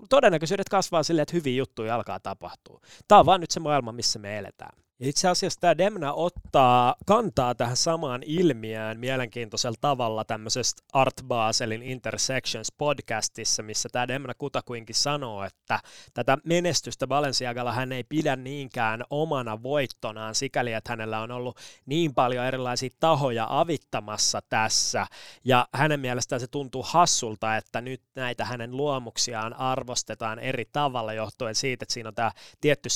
todennäköisyydet 0.08 0.68
kasvaa 0.68 1.02
silleen, 1.02 1.22
että 1.22 1.36
hyviä 1.36 1.56
juttuja 1.56 1.94
alkaa 1.94 2.20
tapahtua. 2.20 2.80
Tämä 3.08 3.18
on 3.18 3.26
vaan 3.26 3.40
nyt 3.40 3.50
se 3.50 3.60
maailma, 3.60 3.92
missä 3.92 4.18
me 4.18 4.38
eletään. 4.38 4.78
Itse 5.02 5.28
asiassa 5.28 5.60
tämä 5.60 5.78
Demna 5.78 6.12
ottaa 6.12 6.96
kantaa 7.06 7.54
tähän 7.54 7.76
samaan 7.76 8.22
ilmiöön 8.26 9.00
mielenkiintoisella 9.00 9.76
tavalla 9.80 10.24
tämmöisestä 10.24 10.82
Art 10.92 11.14
Baselin 11.24 11.82
Intersections 11.82 12.72
podcastissa, 12.78 13.62
missä 13.62 13.88
tämä 13.92 14.08
Demna 14.08 14.34
kutakuinkin 14.38 14.94
sanoo, 14.94 15.44
että 15.44 15.80
tätä 16.14 16.38
menestystä 16.44 17.06
Balenciagalla 17.06 17.72
hän 17.72 17.92
ei 17.92 18.04
pidä 18.04 18.36
niinkään 18.36 19.04
omana 19.10 19.62
voittonaan 19.62 20.34
sikäli, 20.34 20.72
että 20.72 20.92
hänellä 20.92 21.20
on 21.20 21.30
ollut 21.30 21.58
niin 21.86 22.14
paljon 22.14 22.44
erilaisia 22.44 22.90
tahoja 23.00 23.46
avittamassa 23.50 24.40
tässä, 24.48 25.06
ja 25.44 25.68
hänen 25.74 26.00
mielestään 26.00 26.40
se 26.40 26.46
tuntuu 26.46 26.82
hassulta, 26.82 27.56
että 27.56 27.80
nyt 27.80 28.02
näitä 28.14 28.44
hänen 28.44 28.76
luomuksiaan 28.76 29.54
arvostetaan 29.54 30.38
eri 30.38 30.64
tavalla 30.72 31.12
johtuen 31.12 31.54
siitä, 31.54 31.84
että 31.84 31.92
siinä 31.92 32.08
on 32.08 32.14
tämä 32.14 32.32
tietty 32.60 32.88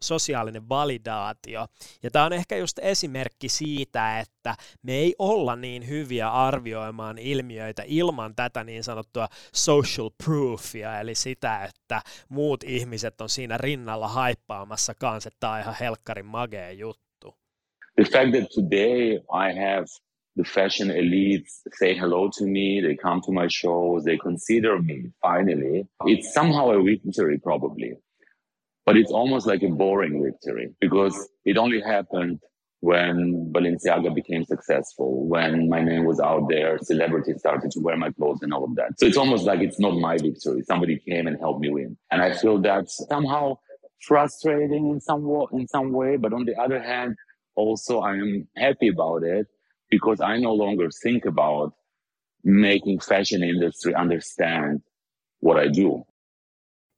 sosiaalinen 0.00 0.68
validaatio, 0.68 1.53
arvio. 1.56 1.66
Ja 2.02 2.10
tämä 2.10 2.24
on 2.24 2.32
ehkä 2.32 2.56
just 2.56 2.78
esimerkki 2.78 3.48
siitä, 3.48 4.20
että 4.20 4.54
me 4.82 4.92
ei 4.92 5.14
olla 5.18 5.56
niin 5.56 5.88
hyviä 5.88 6.30
arvioimaan 6.30 7.18
ilmiöitä 7.18 7.82
ilman 7.86 8.34
tätä 8.34 8.64
niin 8.64 8.84
sanottua 8.84 9.28
social 9.54 10.10
proofia, 10.24 11.00
eli 11.00 11.14
sitä, 11.14 11.64
että 11.64 12.02
muut 12.28 12.64
ihmiset 12.64 13.20
on 13.20 13.28
siinä 13.28 13.58
rinnalla 13.58 14.08
haippaamassa 14.08 14.94
kanssa, 14.94 15.28
että 15.28 15.40
tämä 15.40 15.52
on 15.52 15.60
ihan 15.60 15.76
helkkarin 15.80 16.26
magea 16.26 16.72
juttu. 16.72 17.34
The 17.94 18.04
fact 18.04 18.30
that 18.30 18.48
today 18.54 19.16
I 19.16 19.54
have 19.54 19.86
the 20.34 20.44
fashion 20.54 20.90
elites 20.90 21.62
say 21.78 21.94
hello 21.94 22.28
to 22.38 22.44
me, 22.44 22.80
they 22.82 22.96
come 22.96 23.20
to 23.26 23.32
my 23.32 23.48
shows, 23.60 24.04
they 24.04 24.16
consider 24.16 24.82
me 24.82 24.94
finally. 25.20 25.86
It's 26.06 26.32
somehow 26.34 26.70
a 26.70 26.84
victory, 26.84 27.38
probably. 27.38 28.03
But 28.86 28.96
it's 28.96 29.10
almost 29.10 29.46
like 29.46 29.62
a 29.62 29.68
boring 29.68 30.22
victory 30.22 30.74
because 30.80 31.28
it 31.44 31.56
only 31.56 31.80
happened 31.80 32.40
when 32.80 33.50
Balenciaga 33.50 34.14
became 34.14 34.44
successful, 34.44 35.26
when 35.26 35.70
my 35.70 35.80
name 35.80 36.04
was 36.04 36.20
out 36.20 36.50
there, 36.50 36.76
celebrities 36.82 37.38
started 37.38 37.70
to 37.70 37.80
wear 37.80 37.96
my 37.96 38.10
clothes 38.10 38.40
and 38.42 38.52
all 38.52 38.62
of 38.62 38.74
that. 38.74 38.90
So 38.98 39.06
it's 39.06 39.16
almost 39.16 39.46
like 39.46 39.60
it's 39.60 39.80
not 39.80 39.92
my 39.94 40.18
victory. 40.18 40.62
Somebody 40.68 40.98
came 40.98 41.26
and 41.26 41.38
helped 41.40 41.60
me 41.60 41.70
win. 41.70 41.96
And 42.10 42.20
I 42.20 42.34
feel 42.34 42.60
that's 42.60 43.02
somehow 43.08 43.56
frustrating 44.02 44.90
in 44.90 45.00
some 45.00 45.24
way, 45.24 45.46
in 45.54 45.66
some 45.66 45.92
way. 45.92 46.18
But 46.18 46.34
on 46.34 46.44
the 46.44 46.54
other 46.60 46.82
hand, 46.82 47.16
also 47.56 48.00
I 48.00 48.16
am 48.16 48.48
happy 48.54 48.88
about 48.88 49.22
it 49.22 49.46
because 49.88 50.20
I 50.20 50.36
no 50.36 50.52
longer 50.52 50.90
think 51.02 51.24
about 51.24 51.72
making 52.42 53.00
fashion 53.00 53.42
industry 53.42 53.94
understand 53.94 54.82
what 55.40 55.58
I 55.58 55.68
do. 55.68 56.04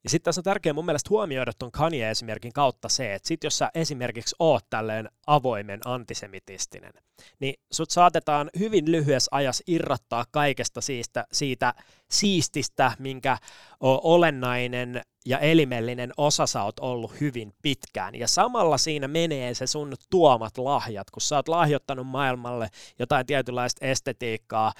Ja 0.07 0.11
sitten 0.11 0.25
tässä 0.25 0.41
on 0.41 0.45
tärkeää 0.45 0.73
mun 0.73 0.85
mielestä 0.85 1.11
huomioida 1.11 1.53
tuon 1.59 1.73
Kanye-esimerkin 1.73 2.53
kautta 2.53 2.89
se, 2.89 3.15
että 3.15 3.29
sit 3.29 3.45
jos 3.45 3.59
sä 3.59 3.71
esimerkiksi 3.75 4.37
oot 4.39 4.65
tälleen 4.71 5.11
avoimen 5.27 5.81
antisemitistinen, 5.85 6.93
niin 7.41 7.55
sut 7.73 7.91
saatetaan 7.91 8.51
hyvin 8.59 8.93
lyhyessä 8.93 9.29
ajassa 9.33 9.65
irrottaa 9.67 10.25
kaikesta 10.31 10.81
siitä, 10.81 11.27
siitä 11.33 11.75
siististä, 12.11 12.93
minkä 12.99 13.39
olennainen 13.81 15.03
ja 15.25 15.39
elimellinen 15.39 16.13
osa 16.17 16.47
sä 16.47 16.63
oot 16.63 16.79
ollut 16.79 17.21
hyvin 17.21 17.53
pitkään. 17.63 18.15
Ja 18.15 18.29
samalla 18.29 18.79
siinä 18.79 19.09
menee 19.09 19.55
se 19.55 19.67
sun 19.67 19.95
tuomat 20.11 20.59
lahjat, 20.59 21.11
kun 21.11 21.23
sä 21.23 21.37
oot 21.37 21.49
lahjoittanut 21.49 22.07
maailmalle 22.07 22.69
jotain 22.99 23.27
tietynlaista 23.27 23.87
estetiikkaa, 23.87 24.73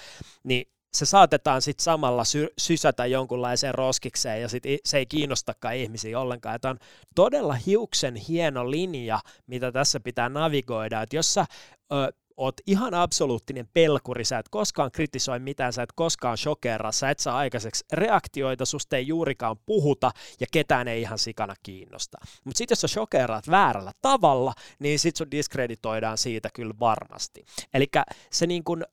niin 0.45 0.76
se 0.99 1.07
saatetaan 1.07 1.63
sitten 1.63 1.85
samalla 1.85 2.25
sy- 2.25 2.53
sysätä 2.59 3.07
jonkunlaiseen 3.07 3.75
roskikseen 3.75 4.43
ja 4.43 4.49
sit 4.49 4.63
se 4.85 4.99
ei 4.99 5.07
kiinnostakaan 5.07 5.77
ihmisiä 5.77 6.21
ollenkaan. 6.21 6.61
Tämä 6.61 6.71
on 6.71 6.79
todella 7.15 7.55
hiuksen 7.55 8.17
hieno 8.17 8.71
linja, 8.71 9.21
mitä 9.47 9.73
tässä 9.73 10.01
pitää 10.01 10.29
navigoida, 10.29 11.03
että 11.03 11.17
jos 11.17 11.35
sä 11.35 11.47
ö, 11.93 12.13
oot 12.37 12.55
ihan 12.67 12.95
absoluuttinen 12.95 13.69
pelkuri, 13.75 14.25
sä 14.25 14.39
et 14.39 14.49
koskaan 14.49 14.91
kritisoi 14.93 15.39
mitään, 15.39 15.73
sä 15.73 15.83
et 15.83 15.93
koskaan 15.95 16.39
shokera, 16.39 16.93
sä 16.93 17.11
et 17.11 17.19
saa 17.19 17.37
aikaiseksi 17.37 17.85
reaktioita, 17.93 18.65
susta 18.65 18.97
ei 18.97 19.07
juurikaan 19.07 19.57
puhuta 19.67 20.11
ja 20.41 20.47
ketään 20.53 20.89
ei 20.89 21.01
ihan 21.01 21.19
sikana 21.19 21.55
kiinnosta. 21.63 22.19
Mutta 22.45 22.59
sitten 22.59 22.73
jos 22.73 22.81
sä 22.81 22.89
shokeraat 22.89 23.51
väärällä 23.51 23.93
tavalla, 24.03 24.53
niin 24.79 24.99
sit 24.99 25.17
sun 25.17 25.31
diskreditoidaan 25.31 26.19
siitä 26.19 26.49
kyllä 26.55 26.75
varmasti. 26.81 27.45
Eli 27.75 27.87
se 28.31 28.47
niin 28.47 28.65
kun 28.65 28.85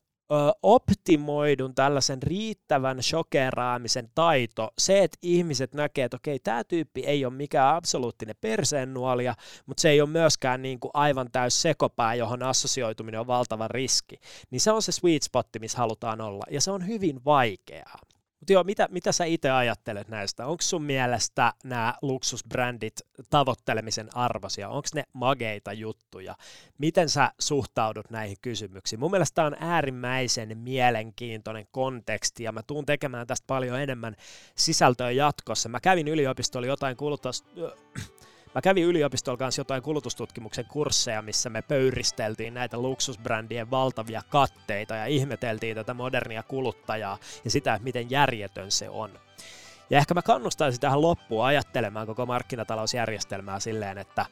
optimoidun 0.62 1.74
tällaisen 1.74 2.22
riittävän 2.22 3.02
shokeraamisen 3.02 4.10
taito, 4.14 4.70
se, 4.78 5.02
että 5.02 5.18
ihmiset 5.22 5.74
näkee, 5.74 6.04
että 6.04 6.16
okei, 6.16 6.38
tämä 6.38 6.64
tyyppi 6.64 7.00
ei 7.00 7.24
ole 7.24 7.34
mikään 7.34 7.76
absoluuttinen 7.76 8.36
perseennuolia, 8.40 9.34
mutta 9.66 9.80
se 9.80 9.90
ei 9.90 10.00
ole 10.00 10.08
myöskään 10.08 10.62
niin 10.62 10.80
kuin 10.80 10.90
aivan 10.94 11.30
täys 11.32 11.62
sekopää, 11.62 12.14
johon 12.14 12.42
assosioituminen 12.42 13.20
on 13.20 13.26
valtava 13.26 13.68
riski, 13.68 14.20
niin 14.50 14.60
se 14.60 14.72
on 14.72 14.82
se 14.82 14.92
sweet 14.92 15.22
spot, 15.22 15.48
missä 15.60 15.78
halutaan 15.78 16.20
olla, 16.20 16.44
ja 16.50 16.60
se 16.60 16.70
on 16.70 16.86
hyvin 16.86 17.24
vaikeaa. 17.24 17.98
Mutta 18.44 18.52
joo, 18.52 18.64
mitä, 18.64 18.88
mitä 18.90 19.12
sä 19.12 19.24
itse 19.24 19.50
ajattelet 19.50 20.08
näistä? 20.08 20.46
Onko 20.46 20.62
sun 20.62 20.82
mielestä 20.82 21.52
nämä 21.64 21.94
luksusbrändit 22.02 23.00
tavoittelemisen 23.30 24.16
arvoisia? 24.16 24.68
Onko 24.68 24.88
ne 24.94 25.04
mageita 25.12 25.72
juttuja? 25.72 26.36
Miten 26.78 27.08
sä 27.08 27.32
suhtaudut 27.38 28.10
näihin 28.10 28.36
kysymyksiin? 28.42 29.00
Mun 29.00 29.10
mielestä 29.10 29.34
tämä 29.34 29.46
on 29.46 29.56
äärimmäisen 29.60 30.58
mielenkiintoinen 30.58 31.66
konteksti 31.70 32.42
ja 32.42 32.52
mä 32.52 32.62
tuun 32.62 32.86
tekemään 32.86 33.26
tästä 33.26 33.44
paljon 33.46 33.80
enemmän 33.80 34.16
sisältöä 34.56 35.10
jatkossa. 35.10 35.68
Mä 35.68 35.80
kävin 35.80 36.08
yliopistolla 36.08 36.66
jotain 36.66 36.96
kulutus 36.96 37.44
Mä 38.54 38.60
kävin 38.62 38.84
yliopistolla 38.84 39.36
kanssa 39.36 39.60
jotain 39.60 39.82
kulutustutkimuksen 39.82 40.64
kursseja, 40.64 41.22
missä 41.22 41.50
me 41.50 41.62
pöyristeltiin 41.62 42.54
näitä 42.54 42.78
luksusbrändien 42.78 43.70
valtavia 43.70 44.22
katteita 44.28 44.94
ja 44.94 45.06
ihmeteltiin 45.06 45.74
tätä 45.74 45.94
modernia 45.94 46.42
kuluttajaa 46.42 47.18
ja 47.44 47.50
sitä, 47.50 47.80
miten 47.82 48.10
järjetön 48.10 48.70
se 48.70 48.88
on. 48.88 49.10
Ja 49.90 49.98
ehkä 49.98 50.14
mä 50.14 50.22
kannustaisin 50.22 50.80
tähän 50.80 51.02
loppuun 51.02 51.44
ajattelemaan 51.44 52.06
koko 52.06 52.26
markkinatalousjärjestelmää 52.26 53.60
silleen, 53.60 53.98
että 53.98 54.26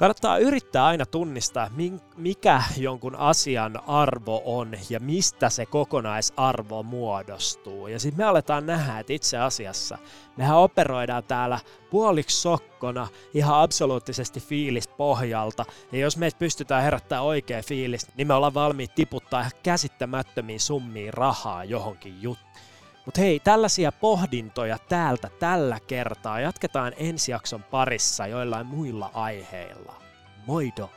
Kannattaa 0.00 0.38
yrittää 0.38 0.86
aina 0.86 1.06
tunnistaa, 1.06 1.70
mikä 2.16 2.62
jonkun 2.76 3.16
asian 3.16 3.88
arvo 3.88 4.42
on 4.44 4.72
ja 4.90 5.00
mistä 5.00 5.50
se 5.50 5.66
kokonaisarvo 5.66 6.82
muodostuu. 6.82 7.86
Ja 7.86 8.00
sitten 8.00 8.24
me 8.24 8.28
aletaan 8.28 8.66
nähdä, 8.66 8.98
että 8.98 9.12
itse 9.12 9.38
asiassa 9.38 9.98
mehän 10.36 10.56
operoidaan 10.56 11.24
täällä 11.24 11.58
puoliksi 11.90 12.40
sokkona 12.40 13.08
ihan 13.34 13.60
absoluuttisesti 13.60 14.40
fiilistä 14.40 14.94
pohjalta. 14.96 15.64
Ja 15.92 15.98
jos 15.98 16.16
me 16.16 16.30
pystytään 16.38 16.82
herättämään 16.82 17.24
oikea 17.24 17.62
fiilis, 17.62 18.06
niin 18.16 18.26
me 18.26 18.34
ollaan 18.34 18.54
valmiit 18.54 18.94
tiputtaa 18.94 19.50
käsittämättömiin 19.62 20.60
summiin 20.60 21.14
rahaa 21.14 21.64
johonkin 21.64 22.22
juttuun. 22.22 22.69
Mutta 23.04 23.20
hei, 23.20 23.40
tällaisia 23.40 23.92
pohdintoja 23.92 24.78
täältä 24.88 25.30
tällä 25.38 25.78
kertaa. 25.86 26.40
Jatketaan 26.40 26.92
ensi 26.96 27.32
jakson 27.32 27.62
parissa 27.62 28.26
joillain 28.26 28.66
muilla 28.66 29.10
aiheilla. 29.14 29.94
Moido! 30.46 30.90